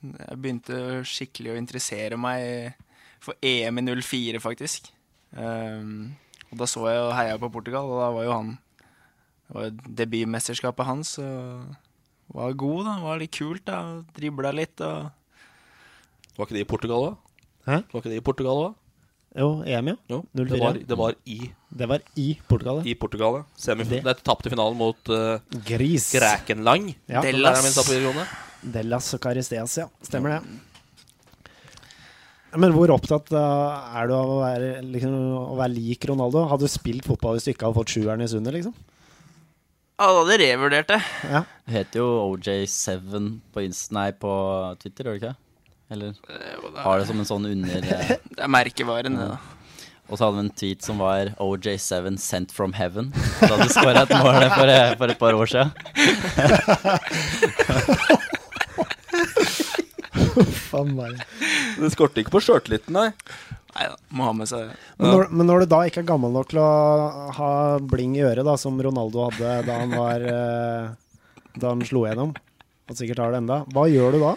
[0.02, 2.74] jeg begynte skikkelig å interessere meg
[3.20, 4.90] for EM i 04, faktisk.
[5.36, 6.14] Um,
[6.50, 8.58] og da så jeg og heia på Portugal, og da var jo han
[9.48, 11.18] Det var jo debutmesterskapet hans.
[11.18, 11.74] Og
[12.32, 12.94] var god, da.
[13.04, 14.02] Var litt kult, da.
[14.16, 15.10] Dribla litt og
[16.38, 17.16] Var ikke de i Portugal òg?
[17.66, 17.82] Hæ?
[17.92, 18.74] Var ikke de i Portugal òg?
[19.36, 19.96] Jo, EM, ja.
[20.08, 22.80] Jo, det var, det var i Det var i Portugal.
[22.88, 23.74] I Portugal, ja.
[23.84, 26.12] Det- det tapte finalen mot uh, Gris.
[26.16, 26.94] Grækenland.
[27.06, 27.20] Ja.
[27.22, 28.24] Videregående.
[28.62, 29.86] Dellas og Caristeas, ja.
[30.02, 30.42] Stemmer det.
[32.56, 35.12] Men hvor opptatt uh, er du av å være, liksom,
[35.52, 36.46] å være lik Ronaldo?
[36.48, 38.72] Hadde du spilt fotball hvis du ikke hadde fått sjueren i Sundet, liksom?
[39.98, 40.98] Ja, da hadde jeg revurdert det.
[41.28, 41.42] Ja.
[41.66, 44.32] Det heter jo OJ7 på, Inst nei, på
[44.80, 45.36] Twitter, gjør det ikke?
[45.90, 46.12] Eller
[46.84, 49.38] har det som en sånn under eh, Det er merkevaren, det, da.
[50.08, 53.10] Og så hadde vi en tweet som var OJ7 sent from heaven.
[53.40, 55.48] Da hadde du skåra et mål for, eh, for et par år.
[60.68, 61.20] Faen meg.
[61.78, 63.10] Det skorter ikke på sjøltilliten, nei.
[63.76, 64.72] Nei da, må ha med seg.
[64.98, 66.68] Men når, men når du da ikke er gammel nok til å
[67.36, 67.50] ha
[67.84, 70.84] bling i øret, da, som Ronaldo hadde da han var eh,
[71.58, 72.32] Da han slo gjennom,
[72.88, 74.32] og sikkert har det enda, hva gjør du da?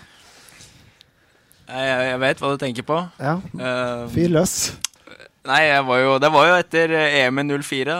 [1.71, 2.97] Jeg, jeg, vet hva du tenker på.
[3.21, 4.55] Ja, Eh, Fyr løs.
[5.47, 7.95] Nei, jeg var jo, det var jo etter eh, EM i 04.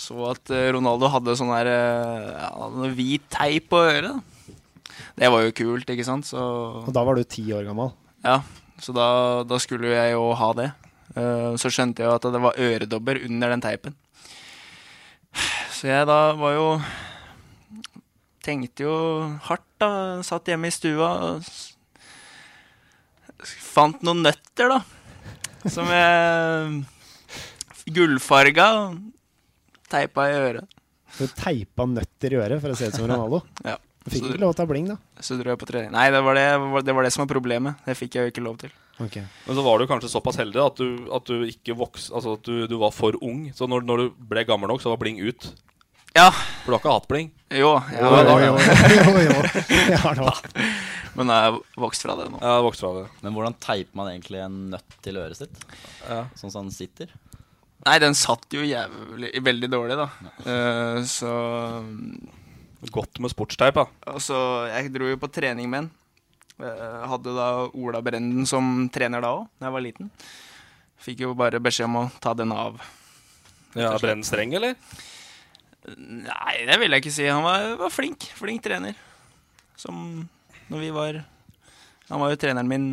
[0.00, 4.22] Så at eh, Ronaldo hadde sånn her eh, ja, hvit teip på øret.
[5.18, 6.24] Det var jo kult, ikke sant?
[6.30, 6.40] Så
[6.86, 7.92] Og da var du ti år gammel.
[8.24, 8.38] ja,
[8.82, 9.08] så da,
[9.44, 10.70] da skulle jeg jo ha det.
[11.60, 13.94] Så skjønte jeg jo at det var øredobber under den teipen.
[15.76, 16.66] Så jeg da var jo
[18.42, 18.94] Tenkte jo
[19.46, 19.90] hardt, da.
[20.26, 21.44] Satt hjemme i stua og
[23.72, 24.82] fant noen nøtter, da.
[25.70, 26.82] Som jeg
[27.94, 28.98] gullfarga og
[29.92, 30.78] teipa i øret.
[31.18, 33.42] Du teipa nøtter i øret for å se ut som Ronaldo.
[33.72, 33.78] Ja.
[34.02, 34.96] Du fikk ikke lov til å ha bling, da.
[35.22, 35.92] Så dro jeg på trening.
[35.94, 36.46] Nei, det var det,
[36.82, 37.84] det var det som var problemet.
[37.86, 38.72] Det fikk jeg jo ikke lov til.
[38.98, 39.22] Okay.
[39.46, 42.42] Men så var du kanskje såpass heldig at du, at du ikke vokste altså at
[42.48, 43.44] du, du var for ung.
[43.54, 45.46] Så når, når du ble gammel nok, så var bling ut.
[46.16, 46.28] Ja.
[46.30, 47.30] For du har ikke hatt bling?
[47.52, 48.56] Jo, Jo, jo, jo.
[48.96, 49.38] Jo, jo.
[49.92, 50.40] Ja, det var.
[51.16, 52.38] Men jeg har vokst fra det nå.
[52.40, 53.06] Ja, vokst fra det.
[53.24, 55.64] Men hvordan teiper man egentlig en nøtt til øret sitt?
[56.06, 56.22] Ja.
[56.40, 57.12] Sånn som den sitter?
[57.84, 60.08] Nei, den satt jo jævlig, veldig dårlig, da.
[60.46, 61.32] Uh, så
[62.92, 63.84] Godt med sportsteip, da.
[64.10, 64.36] Altså,
[64.72, 65.90] jeg dro jo på trening med den.
[66.62, 67.46] Eh, hadde da
[67.78, 70.10] Ola Brenden som trener da òg, da jeg var liten.
[71.02, 72.80] Fikk jo bare beskjed om å ta den av.
[73.78, 74.74] Ja, Brennen streng, eller?
[75.88, 77.26] Nei, det vil jeg ikke si.
[77.26, 78.28] Han var, var flink.
[78.38, 78.94] Flink trener.
[79.78, 80.28] Som
[80.70, 81.16] når vi var
[82.08, 82.86] Han var jo treneren min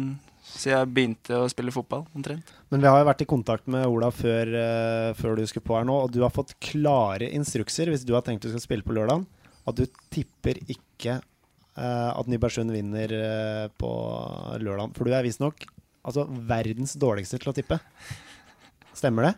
[0.50, 2.52] siden jeg begynte å spille fotball, omtrent.
[2.74, 5.78] Men vi har jo vært i kontakt med Ola før, eh, før du skulle på
[5.78, 8.86] her nå, og du har fått klare instrukser hvis du har tenkt du skal spille
[8.86, 9.26] på lørdag,
[9.70, 13.92] at du tipper ikke eh, at Nybergsund vinner eh, på
[14.62, 14.96] lørdag.
[14.98, 15.68] For du er visstnok
[16.02, 17.80] altså, verdens dårligste til å tippe.
[18.98, 19.36] Stemmer det?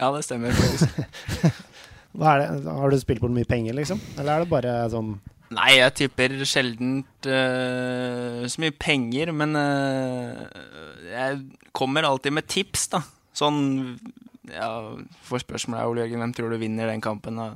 [0.00, 1.60] Ja, det stemmer er
[2.12, 2.48] det?
[2.68, 4.00] Har du spilt bort mye penger, liksom?
[4.18, 5.14] Eller er det bare sånn
[5.52, 10.46] Nei, jeg tipper sjelden så mye penger, men uh,
[11.10, 11.42] jeg
[11.76, 13.02] kommer alltid med tips, da.
[13.36, 13.58] Sånn
[14.48, 14.70] Ja,
[15.28, 17.36] får spørsmålet Ole Jørgen, hvem tror du vinner den kampen?
[17.36, 17.52] Da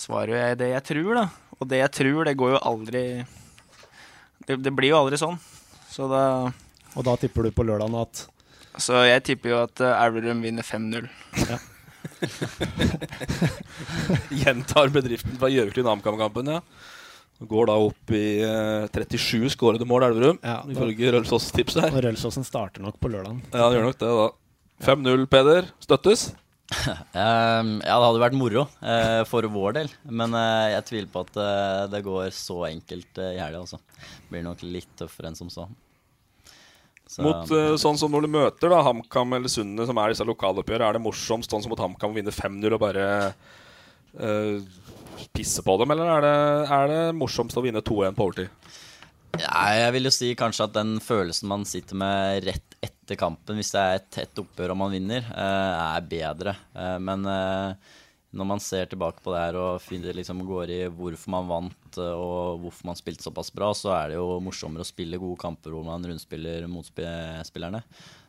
[0.00, 1.26] svarer jeg det jeg tror, da.
[1.60, 3.04] Og det jeg tror, det går jo aldri
[4.46, 5.38] Det, det blir jo aldri sånn.
[5.88, 6.24] Så da
[6.96, 8.26] Og da tipper du på lørdagen at
[8.80, 11.08] Så jeg tipper jo at eh, Elverum vinner 5-0.
[11.48, 11.60] Ja.
[14.42, 16.60] Gjentar bedriften fra Gjøvik til Namkam-kampen, ja.
[17.46, 21.90] Går da opp i eh, 37 skårede mål, Elverum, Ja, da- ifølge Rølsås tips her.
[21.92, 23.42] Og Rølsåsen starter nok på lørdagen.
[23.52, 24.28] Ja, det gjør nok det, da.
[24.86, 25.68] 5-0, Peder.
[25.84, 26.30] Støttes?
[27.14, 29.90] Ehm, ja, det hadde vært moro eh, for vår del.
[30.10, 33.78] Men eh, jeg tviler på at eh, det går så enkelt eh, i helga, altså.
[34.32, 35.68] Blir nok litt tøffere enn som så.
[37.16, 40.26] Så- Mot uh, sånn som når du møter da HamKam eller Sunne, som er disse
[40.28, 43.06] lokaloppgjørene, er det morsomst sånn som mot HamKam å vinne 5-0 og bare
[44.20, 44.58] uh,
[45.32, 46.34] pisse på dem, eller er det,
[46.76, 48.52] er det morsomst å vinne 2-1 på overtid?
[49.40, 53.58] Ja, jeg vil jo si kanskje at den følelsen man sitter med rett etter kampen,
[53.58, 56.54] hvis det er et tett oppgjør og man vinner, eh, er bedre.
[56.76, 57.96] Eh, Men eh,
[58.36, 61.98] når man ser tilbake på det her og finner, liksom, går i hvorfor man vant
[62.02, 65.38] eh, og hvorfor man spilte såpass bra, så er det jo morsommere å spille gode
[65.40, 67.82] kamper hvor man rundspiller motspillerne.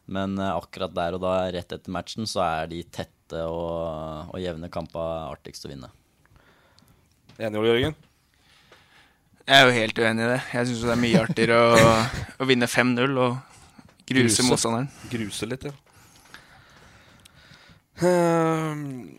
[0.07, 4.39] Men eh, akkurat der og da, rett etter matchen, så er de tette og, og
[4.39, 5.89] jevne kampene artigst å vinne.
[7.37, 7.97] Enig, Ole Jørgen?
[9.47, 10.39] Jeg er jo helt uenig i det.
[10.51, 11.91] Jeg syns det er mye artigere å,
[12.43, 13.37] å vinne 5-0 og
[14.07, 14.89] gruse motstanderen.
[15.11, 15.75] Gruse litt, ja.
[18.07, 19.17] Ehm,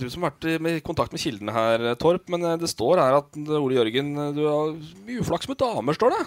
[0.00, 3.18] du som har vært i kontakt med kildene her, Torp, men eh, det står her
[3.20, 4.72] at eh, Ole Jørgen, eh, du har
[5.06, 6.22] mye uflaks med damer, står det.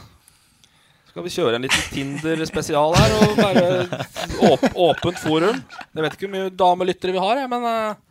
[1.12, 3.67] Skal vi kjøre en liten Tinder-spesial her og være
[4.51, 5.63] åp åpent forum?
[5.95, 8.03] Jeg vet ikke hvor mye damelyttere vi har, jeg, men eh,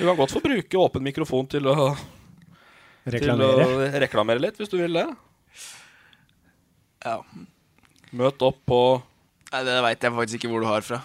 [0.00, 1.76] du kan godt få bruke åpen mikrofon til å
[3.06, 3.62] Reklamere.
[3.62, 5.04] Til å reklamere litt, hvis du vil det.
[7.06, 7.20] Ja.
[8.16, 8.80] Møt opp på
[9.52, 10.98] Nei, Det veit jeg faktisk ikke hvor du har fra.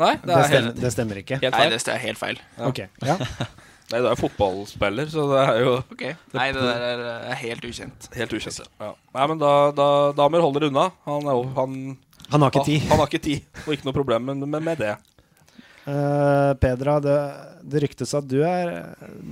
[0.00, 1.38] Nei, Det stemmer, det stemmer ikke.
[1.42, 2.40] Helt Nei, det er helt feil.
[2.70, 3.16] Ok, ja.
[3.90, 6.04] Nei, du er fotballspiller, så det er jo Ok.
[6.36, 7.00] Nei, det der er,
[7.32, 8.06] er helt ukjent.
[8.14, 8.60] Helt ukjent.
[8.78, 8.92] Ja.
[9.16, 10.86] Nei, men da, da damer, holder unna.
[11.08, 11.78] Han, er jo, han,
[12.30, 12.86] Han har ikke tid.
[12.86, 14.94] Han, har ikke tid, og ikke noe problem med, med, med det.
[15.88, 17.18] Uh, Pedra, det,
[17.72, 18.70] det ryktes at du er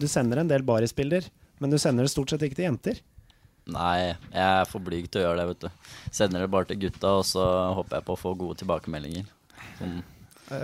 [0.01, 1.29] Du sender en del barisbilder,
[1.63, 3.01] men du sender det stort sett ikke til jenter.
[3.69, 5.97] Nei, jeg er for blyg til å gjøre det, vet du.
[6.19, 9.29] Sender det bare til gutta, og så håper jeg på å få gode tilbakemeldinger.
[9.79, 10.18] Sånn Eh,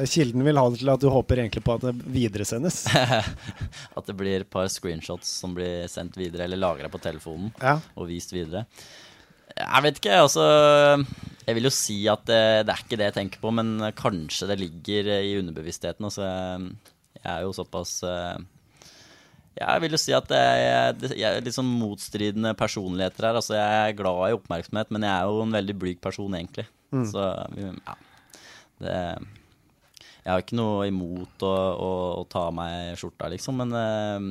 [0.09, 2.83] Kilden vil ha det til at du håper egentlig på at det videresendes.
[3.99, 7.77] at det blir et par screenshots som blir sendt videre, eller lagra på telefonen Ja.
[7.97, 8.65] og vist videre.
[9.55, 10.45] Jeg vet ikke, altså
[11.47, 14.49] Jeg vil jo si at det, det er ikke det jeg tenker på, men kanskje
[14.51, 16.09] det ligger i underbevisstheten.
[16.09, 16.25] Altså,
[17.21, 18.41] jeg er jo såpass eh,
[19.61, 23.39] Jeg vil jo si at jeg, det- jeg er litt sånn motstridende personligheter her.
[23.39, 26.67] Altså, jeg er glad i oppmerksomhet, men jeg er jo en veldig blyg person, egentlig.
[26.91, 27.07] Mm.
[27.13, 27.29] Så
[27.61, 27.95] ja.
[28.83, 28.99] Det
[30.25, 34.29] jeg har ikke noe imot å, å, å ta av meg skjorta, liksom, men eh,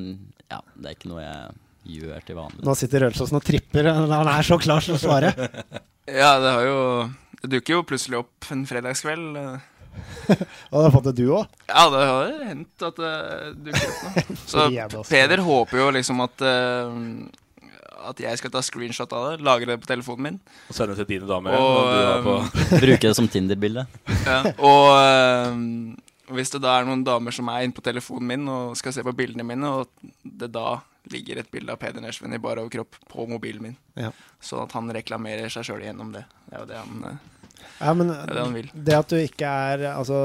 [0.53, 2.63] ja, det er ikke noe jeg gjør til vanlig.
[2.65, 3.89] Nå sitter Rølsåsen og tripper.
[3.93, 5.34] Han er så klar til å svare.
[6.03, 6.79] Ja, det har jo
[7.39, 9.38] Det dukker jo plutselig opp en fredagskveld.
[9.39, 9.69] eh.
[10.73, 11.53] Og det har fått det, du òg?
[11.69, 13.12] Ja, det har hendt at det
[13.69, 14.36] dukker opp noe.
[14.51, 14.65] Så
[15.08, 16.97] Peder håper jo liksom at eh,
[18.04, 20.39] At jeg skal ta screenshot av det, lagre det på telefonen min.
[20.70, 21.56] Og sende til dine damer.
[21.56, 23.86] Og, på eh, Bruke det som Tinder-bilde.
[24.30, 28.48] ja, og eh, hvis det da er noen damer som er inne på telefonen min
[28.52, 30.80] og skal se på bildene mine, og det da
[31.12, 34.13] ligger et bilde av Peder Nesven i bar overkropp på mobilen min, Ja.
[34.39, 36.24] sånn at han reklamerer seg sjøl igjennom det.
[36.48, 37.18] Det er jo det han eh,
[37.80, 38.70] Ja, men Det er det han vil.
[38.74, 40.18] det at du ikke er Altså,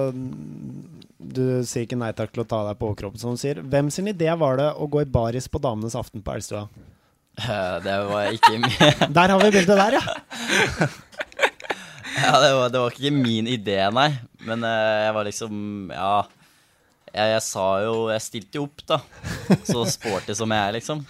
[1.19, 3.59] du sier ikke nei takk til å ta deg på overkroppen, som du sier.
[3.63, 6.67] Hvem sin idé var det å gå i baris på Damenes aften på Elgstua?
[7.87, 8.67] Det var ikke min
[9.17, 10.89] Der har vi bildet der, ja!
[12.19, 14.09] Ja, det var, det var ikke min idé, nei.
[14.49, 15.55] Men eh, jeg var liksom
[15.95, 16.17] Ja.
[17.09, 18.99] Jeg, jeg sa jo Jeg stilte jo opp, da.
[19.69, 21.05] Så sporty som jeg er, liksom.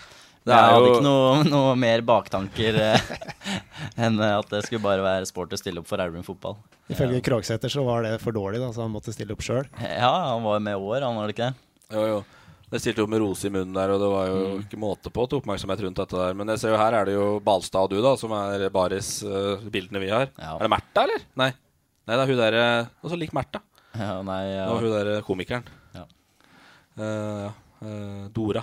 [0.49, 3.11] Det Jeg hadde ikke noe, noe mer baktanker eh,
[4.05, 6.57] enn at det skulle bare være sporty å stille opp for Elverum fotball.
[6.89, 9.67] Ifølge Krogsæter så var det for dårlig, da, så han måtte stille opp sjøl.
[9.83, 11.67] Ja, han var jo med i år, han var det ikke det?
[11.93, 12.21] Jo, jo.
[12.69, 14.65] Det stilte jo med rose i munnen der, og det var jo Mm.
[14.67, 16.35] ikke måte på til oppmerksomhet rundt dette der.
[16.37, 20.01] Men jeg ser jo her er det jo Balstad og du, da, som er baris-bildene
[20.03, 20.29] vi har.
[20.37, 20.57] Ja.
[20.59, 21.25] Er det Märtha, eller?
[21.41, 21.51] Nei.
[22.09, 22.67] Nei, det er hun derre
[23.05, 23.61] Også lik Märtha.
[23.95, 24.67] Ja, nei, ja.
[24.67, 25.65] Det var hun derre komikeren.
[25.97, 26.05] Ja.
[26.99, 27.53] Uh, ja.
[27.79, 28.63] Eh, Dora.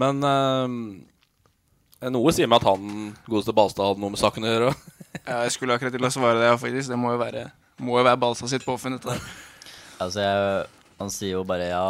[0.00, 4.72] Men eh, noe sier meg at han godeste Balstad hadde noe med saken å gjøre.
[5.26, 6.86] Ja, jeg skulle akkurat til å svare det, ja, faktisk.
[6.92, 7.40] Det må jo være,
[7.82, 9.24] må jo være Balstad sitt påfunn, dette der.
[10.00, 10.68] Altså, jeg,
[11.00, 11.82] han sier jo bare ja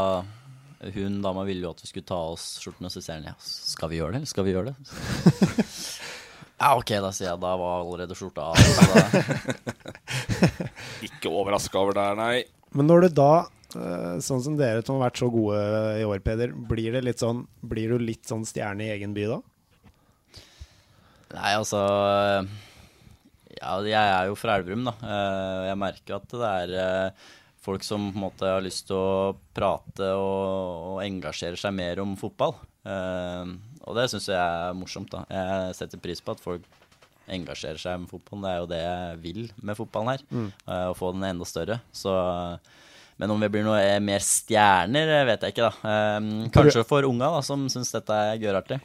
[0.80, 3.26] Hun dama ville jo at vi skulle ta av oss skjortene, og så sier hun
[3.28, 4.76] ja, skal vi gjøre det, eller skal vi gjøre det?
[6.62, 7.40] ja, ok, da sier jeg.
[7.42, 8.56] Da var allerede skjorta av.
[11.06, 12.34] Ikke overraska over det nei.
[12.76, 13.30] Men når du da,
[13.74, 15.60] eh, sånn som dere som har vært så gode
[16.00, 19.26] i år, Peder, blir det litt sånn Blir du litt sånn stjerne i egen by
[19.34, 19.40] da?
[21.34, 21.80] Nei, altså
[23.60, 24.94] Ja, jeg er jo fra Elverum, da.
[25.02, 27.28] Eh, Jeg merker at det er eh,
[27.60, 32.00] folk som på en måte har lyst til å prate og, og engasjere seg mer
[32.04, 32.54] om fotball.
[32.88, 33.50] Eh,
[33.86, 35.24] Og det syns jeg er morsomt, da.
[35.32, 36.64] Jeg setter pris på at folk
[37.30, 38.42] engasjerer seg med fotballen.
[38.44, 40.24] Det er jo det jeg vil med fotballen her.
[40.32, 40.46] Mm.
[40.66, 41.80] eh, Å få den enda større.
[41.92, 42.12] Så
[43.20, 45.90] men om vi blir noe mer stjerner, vet jeg ikke, da.
[45.92, 48.78] Eh, Kanskje for unga, da, som syns dette er gørartig.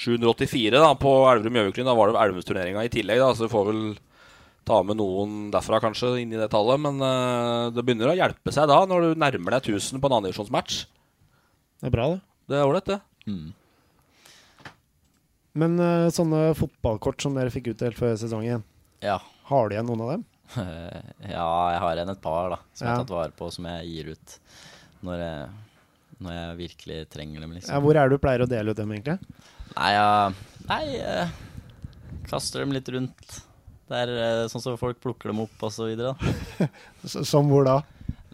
[0.00, 1.88] 784 da, på Elverum Gjøviklyn.
[1.90, 3.82] Da var det Elverumsturneringa i tillegg, da, så vi får vel
[4.68, 6.80] ta med noen derfra kanskje inn i det tallet.
[6.82, 10.18] Men uh, det begynner å hjelpe seg da, når du nærmer deg 1000 på en
[10.18, 10.82] andredivisjonsmatch.
[11.80, 12.20] Det er bra, det.
[12.50, 13.00] Det er ålreit, det.
[13.30, 13.48] Mm.
[15.60, 18.62] Men uh, sånne fotballkort som dere fikk utdelt før sesongen,
[19.02, 19.18] Ja.
[19.50, 20.26] har du igjen noen av dem?
[20.58, 23.90] ja, jeg har igjen et par da, som jeg har tatt vare på, som jeg
[23.90, 24.36] gir ut
[25.06, 25.44] når jeg,
[26.20, 27.52] når jeg virkelig trenger dem.
[27.56, 27.74] liksom.
[27.74, 29.18] Ja, hvor er det du pleier å dele ut dem, egentlig?
[29.76, 31.28] Nei, uh, nei jeg
[32.30, 33.38] kaster dem litt rundt.
[33.90, 36.14] Det er eh, sånn som folk plukker dem opp og så videre.
[37.26, 37.82] Som hvor da?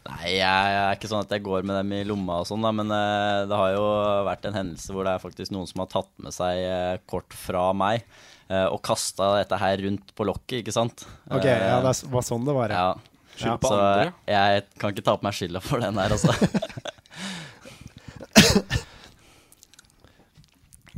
[0.06, 2.62] Nei, jeg, jeg er ikke sånn at jeg går med dem i lomma og sånn,
[2.62, 3.86] da, men eh, det har jo
[4.28, 7.32] vært en hendelse hvor det er faktisk noen som har tatt med seg eh, kort
[7.34, 8.04] fra meg
[8.46, 11.02] og kasta dette her rundt på lokket, ikke sant?
[11.34, 12.94] Ok, ja, det var sånn det var, ja.
[12.94, 12.94] ja.
[13.40, 14.12] Skyld på så andre.
[14.30, 16.30] jeg kan ikke ta på meg skylda for den her, altså.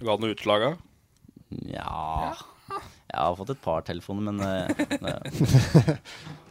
[0.05, 0.77] Ga den noe utslag av?
[1.73, 2.37] Ja
[3.19, 4.69] Jeg har fått et par telefoner, men uh,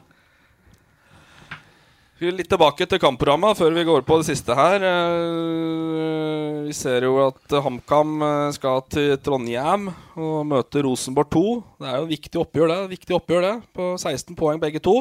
[2.18, 4.82] Vi er Litt tilbake til kampprogrammet før vi går på det siste her.
[4.82, 8.16] Eh, Vi ser jo at HamKam
[8.56, 11.44] skal til Trondheim og møte Rosenborg 2.
[11.78, 12.80] Det er jo viktig oppgjør, det.
[12.96, 14.96] Viktig oppgjør det På 16 poeng begge to.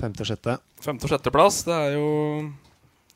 [0.00, 0.56] Femte og sjette.
[0.80, 1.60] Femte- og sjetteplass.
[1.68, 2.08] Det er jo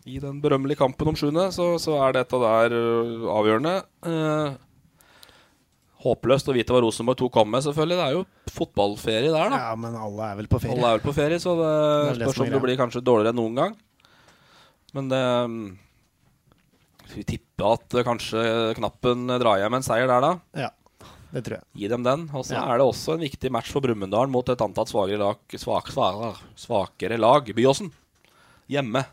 [0.05, 2.77] I den berømmelige kampen om sjuende, så, så er dette der
[3.33, 3.75] avgjørende.
[6.03, 7.97] Håpløst å vite hva Rosenborg 2 kommer med, selvfølgelig.
[8.01, 9.59] Det er jo fotballferie der, da.
[9.69, 10.75] Ja, men alle er vel på ferie.
[10.75, 11.73] Alle er vel på ferie, så det,
[12.19, 13.77] Det spørs om det blir kanskje dårligere enn noen gang.
[14.93, 15.23] Men det
[17.07, 18.43] Skal Vi tipper at kanskje
[18.79, 20.33] knappen drar hjem en seier der, da.
[20.67, 20.71] Ja,
[21.33, 21.65] det tror jeg.
[21.85, 22.27] Gi dem den.
[22.35, 22.65] Og så Ja.
[22.73, 25.93] er det også en viktig match for Brumunddal mot et antatt svakere lag, svak,
[26.57, 27.93] svakere lag, Byåsen.
[28.69, 29.05] Hjemme.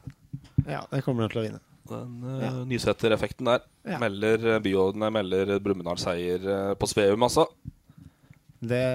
[0.65, 1.59] Ja, det kommer de til å vinne.
[1.89, 2.51] Den uh, Ja.
[2.69, 3.65] Nysetter-effekten der.
[3.87, 3.99] Ja.
[4.01, 7.47] Melder byrådene, melder Brumunddal seier eh, på Sveum, altså.
[8.59, 8.85] Det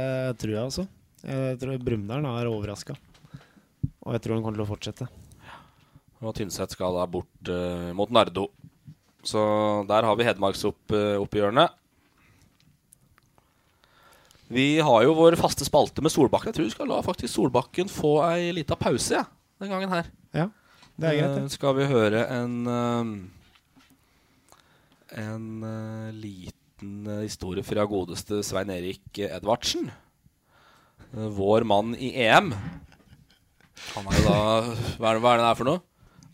[0.41, 0.87] tror jeg altså.
[1.25, 2.97] Jeg tror Brumunddal er overraska.
[4.05, 5.09] Og jeg tror han kommer til å fortsette.
[6.25, 8.49] Og Tynset skal da bort uh, mot Nardo.
[9.25, 9.41] Så
[9.89, 11.69] der har vi Hedmarksoppgjørene.
[14.55, 16.53] Vi har jo vår faste spalte med Solbakken.
[16.53, 19.25] Jeg tror vi skal la faktisk Solbakken få ei lita pause ja,
[19.63, 20.11] den gangen her.
[20.37, 20.51] Ja,
[20.99, 21.51] det er greit, Eh, det.
[21.53, 23.05] skal vi høre en eh,
[25.25, 29.91] En eh, liten historie fra godeste Svein Erik Edvardsen.
[31.15, 32.49] vår mann i EM.
[33.95, 34.39] Han er jo da
[34.99, 35.83] Hva er det, hva er det det er for noe?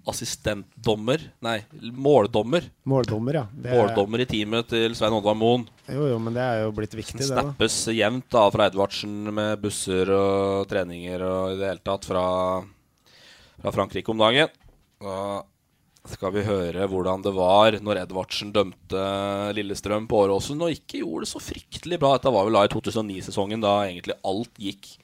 [0.08, 1.20] Assistentdommer?
[1.44, 1.58] Nei,
[1.92, 2.64] måldommer.
[2.88, 3.42] Måldommer, ja.
[3.52, 5.66] Det er- Måldommer i teamet til Svein Oddvar Moen.
[5.86, 7.28] Jo, jo, men det er jo blitt viktig, det.
[7.28, 12.04] da Snappes jevnt da fra Edvardsen med busser og treninger og i det hele tatt
[12.08, 12.64] fra,
[13.60, 14.50] fra Frankrike om dagen.
[15.00, 15.44] Da
[16.08, 19.02] skal vi høre hvordan det var når Edvardsen dømte
[19.56, 22.14] Lillestrøm på Åråsen og ikke gjorde det så fryktelig bra.
[22.16, 24.94] Dette var vel da i 2009-sesongen, da egentlig alt gikk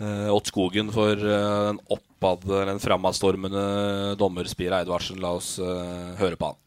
[0.00, 3.64] eh, åt skogen for eh, den oppad, den framadstormende
[4.20, 5.20] dommer Spira Edvardsen.
[5.20, 6.63] La oss eh, høre på han.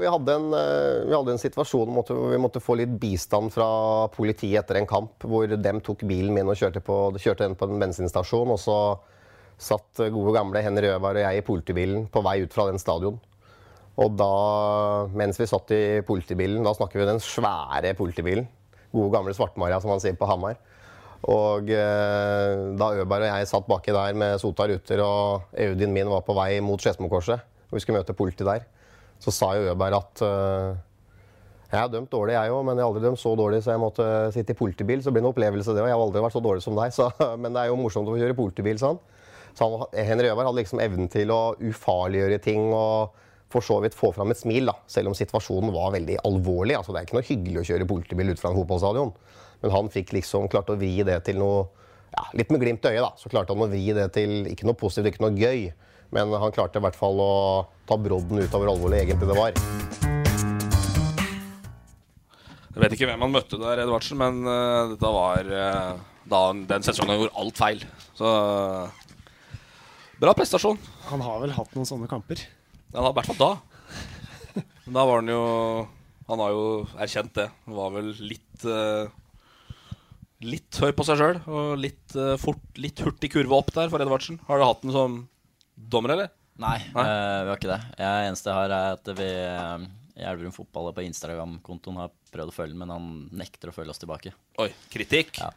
[0.00, 3.68] Vi hadde en, eh, vi hadde en situasjon hvor vi måtte få litt bistand fra
[4.14, 7.68] politiet etter en kamp, hvor dem tok bilen min og kjørte, på, kjørte den på
[7.68, 8.52] en bensinstasjon.
[8.54, 8.78] Og så
[9.56, 13.18] satt gode gamle Henry Øvar og jeg i politibilen på vei ut fra den stadion.
[13.96, 14.32] Og da,
[15.16, 18.48] mens vi satt i politibilen, da snakker vi den svære politibilen.
[18.92, 20.58] Gode gamle Svartmarja, som man sier på Hamar.
[21.32, 26.10] Og eh, da Øberg og jeg satt baki der med sota ruter, og Audien min
[26.12, 27.40] var på vei mot Skedsmokorset,
[27.70, 28.66] og vi skulle møte politiet der,
[29.22, 30.78] så sa jo Øberg at eh,
[31.66, 33.82] jeg har dømt dårlig, jeg òg, men jeg har aldri dømt så dårlig så jeg
[33.82, 35.02] måtte sitte i politibil.
[35.02, 35.90] Så det blir en opplevelse, det òg.
[35.90, 36.94] Jeg har aldri vært så dårlig som deg.
[36.94, 37.08] Så,
[37.42, 39.00] men det er jo morsomt å få kjøre politibil, sa han.
[39.56, 43.16] Så han, Henry Øberg hadde liksom evnen til å ufarliggjøre ting og
[43.52, 46.76] for så vidt få fram et smil, da, selv om situasjonen var veldig alvorlig.
[46.78, 49.12] Altså, det er ikke noe hyggelig å kjøre politibil ut fra en fotballstadion.
[49.62, 51.66] Men han fikk liksom klart å vri det til noe
[52.12, 53.10] ja, Litt med glimt i øyet, da.
[53.18, 55.66] Så klarte han å vri det til ikke noe positivt, ikke noe gøy.
[56.14, 57.32] Men han klarte i hvert fall å
[57.88, 59.56] ta brodden ut av hvor alvorlig egentlig det var.
[62.76, 65.94] Jeg vet ikke hvem han møtte der, Edvardsen, men uh, dette var uh,
[66.28, 66.40] da
[66.74, 67.84] den sesongen hvor alt feil.
[68.18, 68.90] Så uh,
[70.20, 70.76] bra prestasjon.
[71.08, 72.42] Han har vel hatt noen sånne kamper?
[72.92, 73.48] Ja, I hvert fall da.
[74.84, 75.40] Men da var han jo
[76.28, 76.66] Han har jo
[77.00, 77.46] erkjent det.
[77.64, 78.66] Han var vel litt
[80.46, 84.36] Litt høy på seg sjøl og litt, fort, litt hurtig kurve opp der for Edvardsen.
[84.50, 85.16] Har du hatt den som
[85.76, 86.32] dommer, eller?
[86.56, 87.04] Nei, Nei?
[87.04, 87.80] vi har ikke det.
[87.98, 89.30] Det eneste jeg har, er at vi
[90.16, 94.00] i Elverum Fotball på Instagram-kontoen har prøvd å følge, men han nekter å følge oss
[94.00, 94.32] tilbake.
[94.64, 95.36] Oi, kritikk?
[95.42, 95.50] Ja.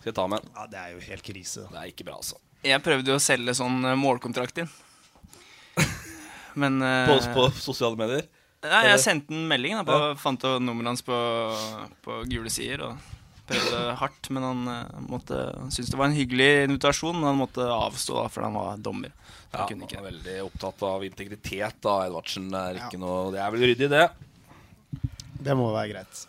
[0.00, 1.68] Skal jeg ta med Ja, Det er jo helt krise.
[1.70, 2.40] Det er ikke bra, altså.
[2.64, 4.70] Jeg prøvde jo å selge sånn målkontrakt inn.
[6.60, 8.26] Men uh, på, på, sosiale medier?
[8.64, 9.76] Nei, jeg sendte en melding.
[9.78, 10.12] Da, på, ja.
[10.18, 11.16] Fant nummeret hans på,
[12.02, 12.88] på gule sider.
[12.88, 13.13] Og
[13.48, 17.40] prøvde hardt, men han uh, måtte Han syntes det var en hyggelig invitasjon, men han
[17.40, 19.14] måtte avstå da, fordi han var dommer.
[19.54, 21.80] Ja, han er veldig opptatt av integritet.
[21.84, 23.02] da Edvardsen er ikke ja.
[23.04, 24.06] noe Det er vel ryddig, det.
[25.44, 26.22] Det må være greit.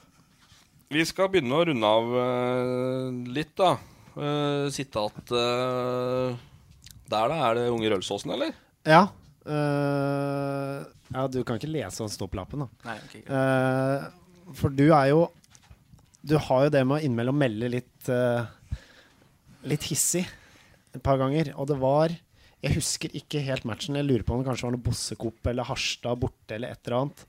[0.93, 3.75] Vi skal begynne å runde av uh, litt, da.
[4.15, 6.35] Uh, Sitat uh,
[7.09, 7.39] Der, da.
[7.49, 8.53] Er det Unge Rølsåsen, eller?
[8.85, 9.07] Ja.
[9.45, 12.85] ja, du kan ikke lese av stopplappen, da.
[12.85, 13.23] Nei, okay,
[14.57, 15.23] for du er jo
[16.25, 18.09] Du har jo det med å innimellom melde litt
[19.65, 20.23] Litt hissig
[20.95, 21.51] et par ganger.
[21.59, 22.13] Og det var
[22.65, 23.97] jeg husker ikke helt matchen.
[23.99, 26.97] Jeg lurer på om det kanskje var noe Bossekopp eller Harstad borte eller et eller
[26.97, 27.25] annet.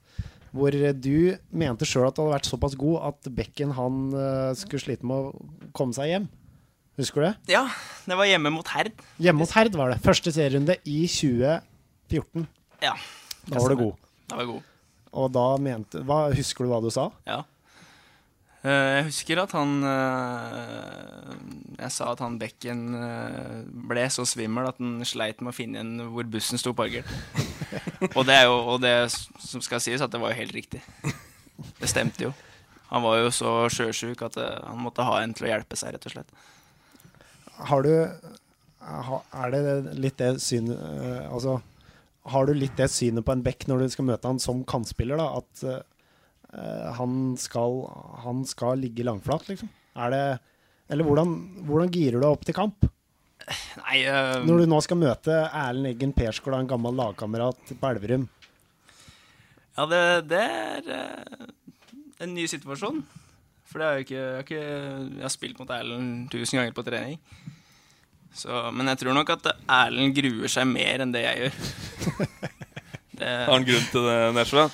[0.57, 4.81] Hvor du mente sjøl at du hadde vært såpass god at Bekken han uh, skulle
[4.81, 6.31] slite med å komme seg hjem.
[6.97, 7.35] Husker du det?
[7.53, 7.67] Ja,
[8.09, 8.95] det var hjemme mot Herd.
[9.21, 9.99] Hjemme mot Herd var det.
[10.07, 12.47] Første serierunde i 2014.
[12.87, 12.95] Ja.
[13.51, 14.09] Da var du god.
[14.31, 14.73] Da var jeg god.
[15.17, 17.11] Og da mente hva, Husker du hva du sa?
[17.29, 17.43] Ja.
[18.67, 19.77] Jeg husker at han
[21.77, 22.81] Jeg sa at han Bekken
[23.87, 27.07] ble så svimmel at han sleit med å finne igjen hvor bussen sto parkert.
[28.17, 30.83] og det er jo og det som skal sies, at det var jo helt riktig.
[31.79, 32.33] Det stemte jo.
[32.91, 36.07] Han var jo så sjøsjuk at han måtte ha en til å hjelpe seg, rett
[36.07, 36.31] og slett.
[37.71, 40.79] Har du Er det litt det synet
[41.31, 41.57] Altså,
[42.31, 45.19] har du litt det synet på en Beck når du skal møte han som kantspiller,
[45.19, 45.41] da?
[45.41, 45.65] At
[46.97, 47.83] han, skal,
[48.25, 49.69] han, skal, ligge langflat, liksom?
[49.97, 50.21] Er det
[50.93, 51.33] Eller hvordan,
[51.69, 52.87] hvordan girer du deg opp til kamp?
[53.47, 58.27] Nei uh, Når du nå skal møte Erlend Eggen Persgaard, en gammel lagkamerat på Elverum?
[59.77, 61.47] Ja, det, det er uh,
[62.25, 63.03] en ny situasjon.
[63.67, 66.75] For det er jo ikke jeg, har ikke jeg har spilt mot Erlend tusen ganger
[66.77, 67.21] på trening.
[68.37, 71.61] Så, men jeg tror nok at Erlend gruer seg mer enn det jeg gjør.
[73.21, 74.67] det, har han grunn til det, Nesjø?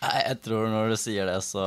[0.00, 1.64] Nei, jeg tror når du sier det, så,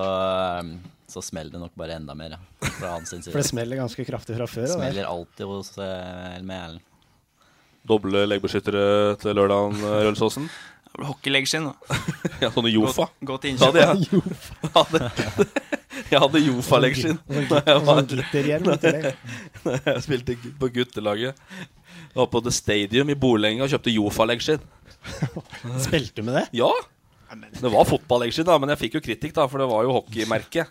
[0.64, 0.74] um,
[1.10, 2.34] så smeller det nok bare enda mer.
[2.34, 3.30] Ja, fra hans side.
[3.30, 4.66] For det smeller ganske kraftig fra før?
[4.72, 6.90] Det Smeller alltid hos uh, med Erlend.
[7.84, 10.48] Doble leggbeskyttere til lørdagen, uh, Rølsåsen?
[11.10, 12.00] Hockeyleggskinn, da.
[12.44, 13.08] ja, sånne Jofa.
[13.20, 13.78] Gå, gå til innkjøp.
[13.78, 15.48] Ja, jeg hadde,
[16.10, 17.20] jeg hadde Jofa-leggskinn
[17.50, 19.14] da jeg,
[19.66, 21.44] jeg spilte på guttelaget.
[22.14, 24.66] Jeg var på The Stadium i Bolenga og kjøpte Jofa-leggskinn.
[25.82, 26.46] Spilte du med det?
[26.62, 26.70] Ja.
[27.60, 30.68] Det var fotballeggskinn, da, men jeg fikk jo kritikk, da, for det var jo hockeymerke.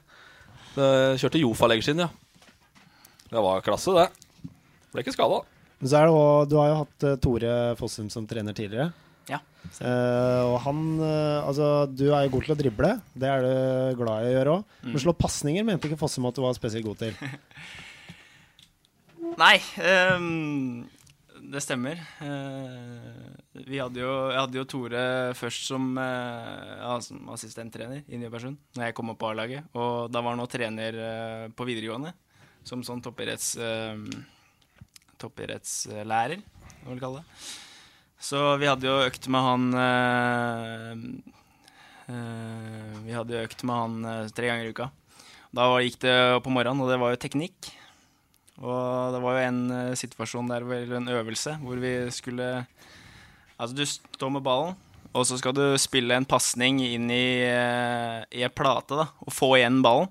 [0.73, 2.11] Kjørte Jofa-leggskinn, ja.
[3.33, 4.51] Det var klasse, det.
[4.93, 5.41] Ble ikke skada.
[5.83, 8.93] Du har jo hatt eh, Tore Fossum som trener tidligere.
[9.31, 9.39] Ja.
[9.81, 12.93] Eh, og han eh, Altså, du er jo god til å drible.
[13.19, 14.77] Det er du glad i å gjøre òg.
[14.83, 14.93] Mm.
[14.93, 17.19] Men slå pasninger mente ikke Fossum at du var spesielt god til.
[19.43, 20.85] Nei, ehm,
[21.53, 21.99] det stemmer.
[22.22, 25.03] Eh, vi hadde jo, jeg hadde jo Tore
[25.38, 29.66] først som, eh, ja, som assistenttrener i Nybergsund når jeg kom opp på A-laget.
[29.74, 32.14] Og da var han også trener eh, på videregående
[32.62, 33.57] som sånn toppidretts,
[35.18, 36.45] toppidrettslærer,
[36.84, 37.43] hva vil du kalle det.
[38.22, 40.93] Så vi hadde jo økt med han eh,
[42.14, 44.90] eh, Vi hadde jo økt med han eh, tre ganger i uka.
[45.53, 46.14] Da gikk det
[46.45, 47.72] på morgenen, og det var jo teknikk.
[48.63, 52.67] Og det var jo en uh, situasjon der, eller en øvelse, hvor vi skulle
[53.63, 54.75] Altså, du står med ballen,
[55.13, 59.35] og så skal du spille en pasning inn i, uh, i en plate, da, og
[59.35, 60.11] få igjen ballen.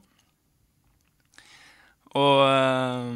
[2.15, 3.11] Og uh,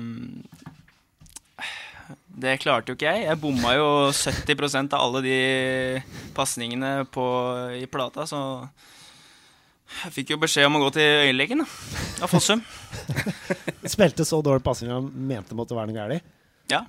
[2.36, 3.28] det klarte jo ikke jeg.
[3.30, 5.38] Jeg bomma jo 70% av alle de
[6.36, 6.92] pasningene
[7.80, 8.42] i plata, så
[10.04, 12.62] jeg fikk jo beskjed om å gå til øyelegen av Fossum.
[13.86, 16.26] Spilte så dårlig passing han mente måtte være noe galt.
[16.72, 16.82] Ja.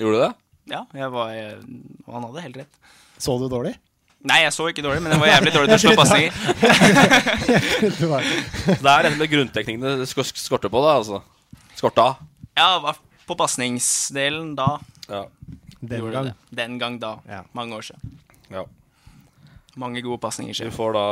[0.00, 0.32] Gjorde du det?
[0.70, 1.58] Ja, jeg var, jeg,
[2.06, 2.74] og han hadde helt rett.
[3.20, 3.74] Så du dårlig?
[4.20, 6.32] Nei, jeg så ikke dårlig, men jeg var jævlig dårlig til å slå pasninger.
[8.84, 10.90] Det er rett og grunntekningene det skorter på, da.
[11.00, 11.22] Altså.
[11.78, 12.04] Skorta.
[12.58, 12.92] Ja,
[13.24, 14.74] på pasningsdelen da.
[15.08, 15.22] Ja.
[15.80, 16.28] Den gang.
[16.28, 16.34] det.
[16.52, 17.14] Den gang da.
[17.56, 18.18] Mange år siden.
[18.52, 18.66] Ja.
[19.80, 21.06] Mange gode pasninger Du får da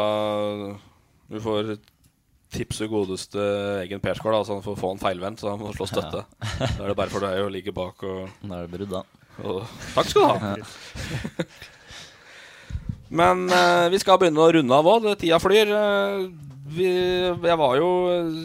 [1.28, 1.74] Du får
[2.52, 3.42] tipse godeste
[3.82, 6.22] Eggen Persgaard, så han får få en feilvendt, så han må slå støtte.
[6.40, 9.02] Da er det bare for deg å ligge bak og Da er det brudd, da.
[9.44, 9.58] og,
[9.96, 10.54] Takk skal du ha.
[13.20, 15.06] Men eh, vi skal begynne å runde av òg.
[15.20, 15.70] Tida flyr.
[15.72, 16.26] Eh,
[16.68, 17.88] vi, jeg var jo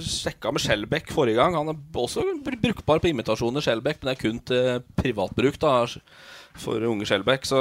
[0.07, 1.57] sjekka med Skjelbæk forrige gang.
[1.59, 4.63] Han er også brukbar på imitasjoner, Skjelbæk, men det er kun til
[4.99, 5.73] privatbruk da,
[6.63, 7.41] for unge Skjelbæk.
[7.49, 7.59] Så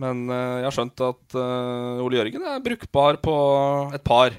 [0.00, 3.34] Men eh, jeg har skjønt at eh, Ole Jørgen er brukbar på
[3.96, 4.38] et par.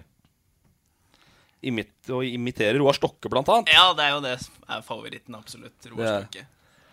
[1.61, 3.69] Imit, og imiterer Roar Stokke, blant annet.
[3.69, 5.77] Ja, det er jo det som er favoritten, absolutt.
[5.91, 6.47] Roar Stokke.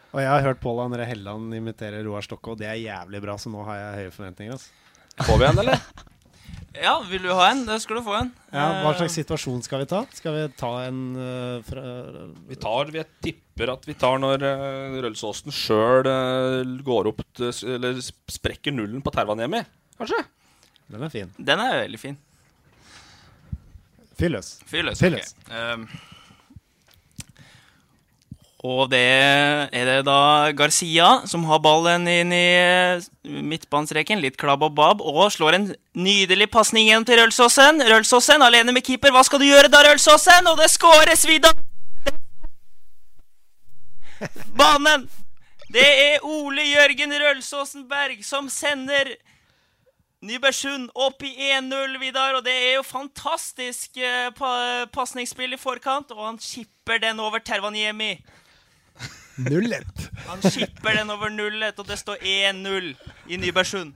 [0.09, 3.37] Og jeg har hørt Pål André Helland imitere Roar Stokke, og det er jævlig bra,
[3.41, 4.59] så nå har jeg høye forventninger.
[4.59, 5.25] Altså.
[5.29, 5.89] Får vi en, eller?
[6.79, 7.65] Ja, vil du ha en?
[7.67, 8.31] Det skal du få en.
[8.53, 10.05] Ja, hva Eh, slags situasjon skal vi ta?
[10.15, 11.85] Skal vi ta en uh, fra
[12.49, 16.09] Vi tar, jeg tipper at vi tar når uh, Rølsåsen sjøl
[16.87, 19.65] går opp til, Eller sprekker nullen på Tervanemi,
[19.99, 20.23] kanskje?
[20.89, 21.33] Den er fin.
[21.37, 22.21] Den er veldig fin.
[24.19, 24.55] Fyr løs.
[24.67, 25.03] Fyr løs.
[25.03, 25.21] Okay.
[25.21, 25.53] ok.
[25.53, 25.89] Um,
[28.67, 34.19] og det er det da Garcia som har ballen inn i eh, midtbanestreken.
[34.19, 35.05] Litt klabb og babb.
[35.07, 37.79] Og slår en nydelig pasning igjen til Rølsåsen.
[37.87, 39.15] Rølsåsen alene med keeper.
[39.15, 40.51] Hva skal du gjøre da, Rølsåsen?
[40.51, 41.55] Og det skåres videre!
[44.59, 45.07] Banen!
[45.71, 49.13] Det er Ole Jørgen Rølsåsen Berg som sender
[50.25, 52.35] Nybergsund opp i 1-0, Vidar.
[52.41, 54.51] Og det er jo fantastisk eh, pa
[54.91, 56.11] pasningsspill i forkant.
[56.11, 58.17] Og han skipper den over Tervaniemi.
[59.39, 60.05] 0-1.
[60.27, 62.93] Han skipper den over 0-1, og det står 1-0
[63.29, 63.95] i Nybergsund.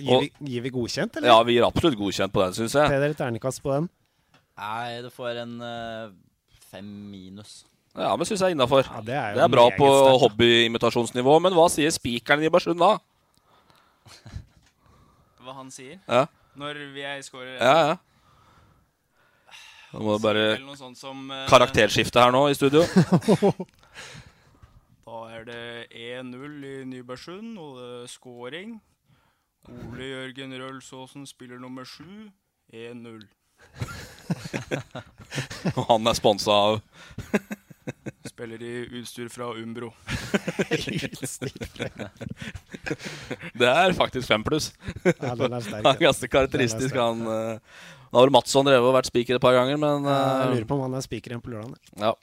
[0.00, 1.28] Gir, vi, gir vi godkjent, eller?
[1.28, 2.88] Ja, vi gir absolutt godkjent på den, syns jeg.
[2.90, 3.88] Peder, ternekast på den.
[4.58, 6.12] Nei, det får en uh,
[6.72, 7.62] fem minus.
[7.92, 8.86] Ja, men syns jeg er innafor.
[9.04, 9.88] det er det er bra på
[10.22, 11.36] hobbyimitasjonsnivå.
[11.44, 12.94] Men hva sier spikeren i Nybergsund da?
[15.42, 15.98] Hva han sier?
[16.08, 16.24] Ja.
[16.56, 18.00] Når vi er scorer Ja, ja.
[19.92, 22.84] Nå må du bare Eller som uh, karakterskifte her nå i studio.
[25.12, 28.80] Da er det 1-0 i Nybergsund, og det er scoring.
[29.68, 32.32] Ole Jørgen Rølsåsen spiller nummer sju.
[32.72, 33.20] 1-0.
[35.76, 36.80] Og han er sponsa av
[38.32, 39.92] Spiller i utstyr fra Umbro.
[43.60, 44.72] Det er faktisk fem pluss.
[45.04, 46.96] Ja, den er sterk, Han er ganske karakteristisk.
[46.96, 47.60] Er Han, uh,
[48.08, 50.80] nå har Matsson drevet og vært spiker et par ganger, men Jeg eh, lurer på
[50.80, 51.76] om han er spikeren på lørdag.
[52.00, 52.16] Ja.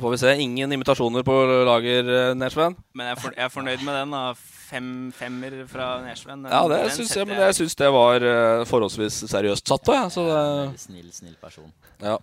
[0.00, 0.32] Får vi se.
[0.40, 1.34] Ingen imitasjoner på
[1.68, 2.76] lager, eh, Nesven?
[2.96, 4.14] Men jeg er, for, jeg er fornøyd med den.
[4.16, 4.22] da
[4.70, 6.44] Fem, Femmer fra Nesven.
[6.46, 9.96] Ja, det den syns jeg, men jeg syns det var eh, forholdsvis seriøst satt òg,
[9.98, 10.12] jeg.
[10.14, 11.72] Så det snill, snill person.
[11.98, 12.16] Ja.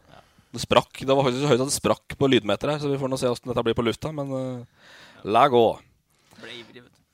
[0.56, 1.04] Det sprakk.
[1.04, 3.20] Det var faktisk så høyt at det sprakk på lydmeteret, her, så vi får nå
[3.20, 4.94] se åssen dette blir på lufta, men uh,
[5.28, 5.66] la gå.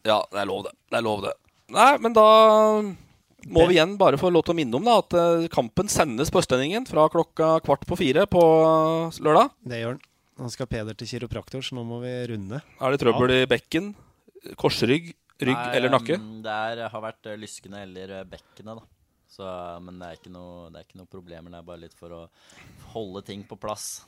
[0.06, 0.76] Ja, det er lov, det.
[0.94, 1.34] Det er lov, det.
[1.74, 2.30] Nei, men da
[3.50, 6.44] må vi igjen bare få lov til å minne om da, at kampen sendes på
[6.44, 8.44] Østlendingen fra klokka kvart på fire på
[9.18, 9.50] lørdag.
[9.66, 9.98] Det gjør
[10.34, 10.46] han.
[10.46, 12.60] Nå skal Peder til kiropraktor, så nå må vi runde.
[12.60, 13.94] Er det trøbbel i bekken,
[14.60, 16.18] korsrygg Rygg Nei, eller nakke?
[16.46, 19.18] Det er, har vært eh, lyskene eller eh, bekkenet, da.
[19.34, 19.48] Så,
[19.82, 21.50] men det er, ikke noe, det er ikke noe problemer.
[21.50, 22.22] Det er bare litt for å
[22.94, 24.04] holde ting på plass.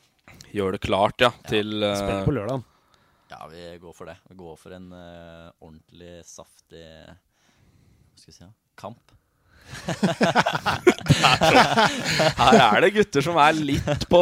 [0.53, 2.65] Gjør det klart, ja, til eh, Spill på lørdag.
[3.32, 4.19] Ja, vi går for det.
[4.30, 8.43] Vi går for en uh, ordentlig saftig Hva skal vi si?
[8.43, 8.51] Ja?
[8.78, 9.15] Kamp.
[12.36, 14.22] Her er det gutter som er litt på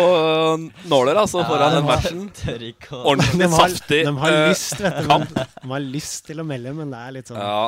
[0.89, 2.21] nåler, altså, Ja, foran de den matchen.
[3.11, 5.03] Ordentlig saftig de har eh, lyst, vet du.
[5.35, 7.63] De har lyst til å melde, men det er litt sånn Ja,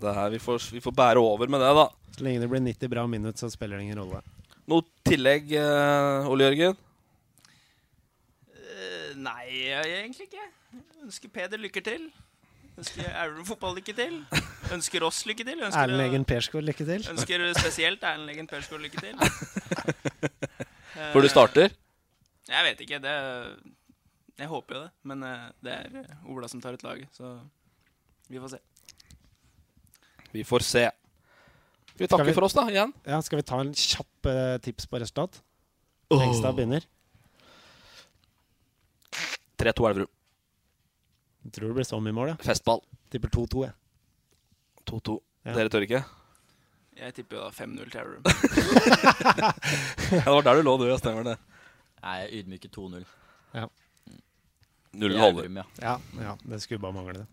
[0.00, 1.86] det her, vi, får, vi får bære over med det, da.
[2.16, 4.20] Så lenge det blir 90 bra minutter, så spiller det ingen rolle.
[4.70, 6.74] Noe tillegg, eh, Ole Jørgen?
[8.54, 10.44] Eh, Nei, egentlig ikke.
[10.74, 12.02] Jeg ønsker Peder lykke til.
[12.80, 14.14] Ønsker Elverum fotball lykke til.
[14.72, 15.58] Ønsker oss lykke til.
[15.66, 17.04] Ønsker, Erlend Egen Persgaard, lykke til.
[17.12, 19.20] ønsker spesielt Erlend Egen Persgaard lykke til.
[21.12, 21.74] Før du starter?
[22.50, 23.00] Jeg vet ikke.
[23.04, 23.14] Det
[24.40, 24.90] Jeg håper jo det.
[25.12, 27.34] Men eh, det er eh, Ola som tar ut laget, så
[28.30, 28.60] vi får se.
[30.32, 30.86] Vi får se.
[31.98, 32.94] Vi takker vi- for oss, da, igjen?
[33.04, 35.42] Ja, Skal vi ta en kjapp uh, tips på resultat?
[36.10, 36.22] Åh.
[36.22, 36.86] Hengstad begynner.
[39.60, 40.08] 3-2 Elverum.
[41.50, 42.36] Jeg tror det blir så mye mål, ja.
[42.46, 42.78] Festball.
[43.10, 43.74] Tipper 2-2, jeg.
[44.86, 45.16] 2-2.
[45.48, 45.54] Ja.
[45.56, 46.02] Dere tør ikke?
[47.00, 48.22] Jeg tipper jo da 5-0 til Elverum.
[50.14, 50.86] Ja, det var der du lå, du.
[50.86, 51.34] Ja, stemmer det.
[52.04, 53.02] Nei, ydmyke 2-0.
[53.58, 53.66] Ja.
[54.94, 55.50] Nullen I holder.
[55.58, 55.66] Ja.
[55.82, 57.26] Ja, ja, det skulle bare mangle det.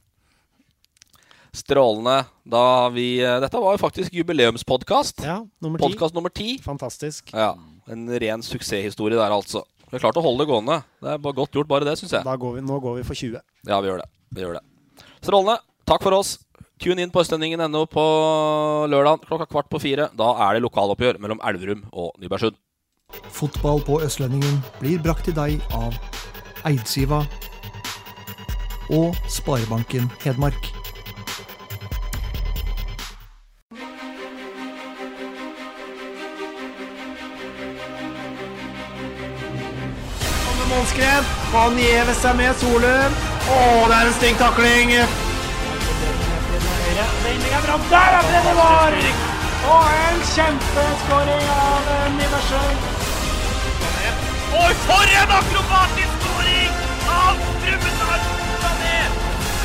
[1.54, 2.24] Strålende.
[2.46, 5.22] Da har vi eh, Dette var jo faktisk jubileumspodkast.
[5.26, 5.86] Ja, nummer ti.
[5.86, 6.58] Podkast nummer ti.
[6.66, 7.34] Fantastisk.
[7.38, 7.54] Ja,
[7.88, 9.62] En ren suksesshistorie der, altså.
[9.88, 10.82] Vi har klart å holde det gående.
[11.00, 12.26] Det er bare godt gjort, bare det, syns jeg.
[12.28, 13.40] Da går vi, nå går vi for 20.
[13.68, 14.10] Ja, vi gjør det.
[14.32, 14.64] Vi gjør det.
[15.22, 15.58] Strålende.
[15.88, 16.38] Takk for oss.
[16.80, 18.06] Tune inn på østlendingen.no på
[18.92, 20.10] lørdag klokka kvart på fire.
[20.16, 22.56] Da er det lokaloppgjør mellom Elverum og Nybergsund.
[23.34, 25.96] Fotball på Østlendingen blir brakt til deg av
[26.68, 27.24] Eidsiva
[28.94, 30.74] og Sparebanken Hedmark.
[40.68, 41.26] Målskred.
[41.56, 43.37] Han gjever seg med Solum.
[43.48, 44.90] Å, det er en stygg takling.
[47.24, 47.76] Vending er bra.
[47.92, 48.96] Der er Breddevar!
[49.68, 52.08] Og en kjempeskåring av eh,
[54.58, 56.72] Og for en akrobatisk skåring
[57.12, 58.22] av Brumunddal!
[58.64, 59.00] Sané!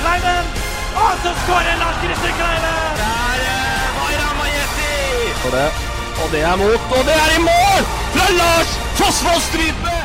[0.00, 0.44] Kleiven!
[1.02, 3.02] Og så skårer Lars Christer Kleiven!
[3.02, 3.86] Der eh,
[5.44, 5.70] var det.
[6.22, 7.82] Og det er mot, og det er i mål!
[8.14, 10.01] Fra Lars Fossvoll Strype!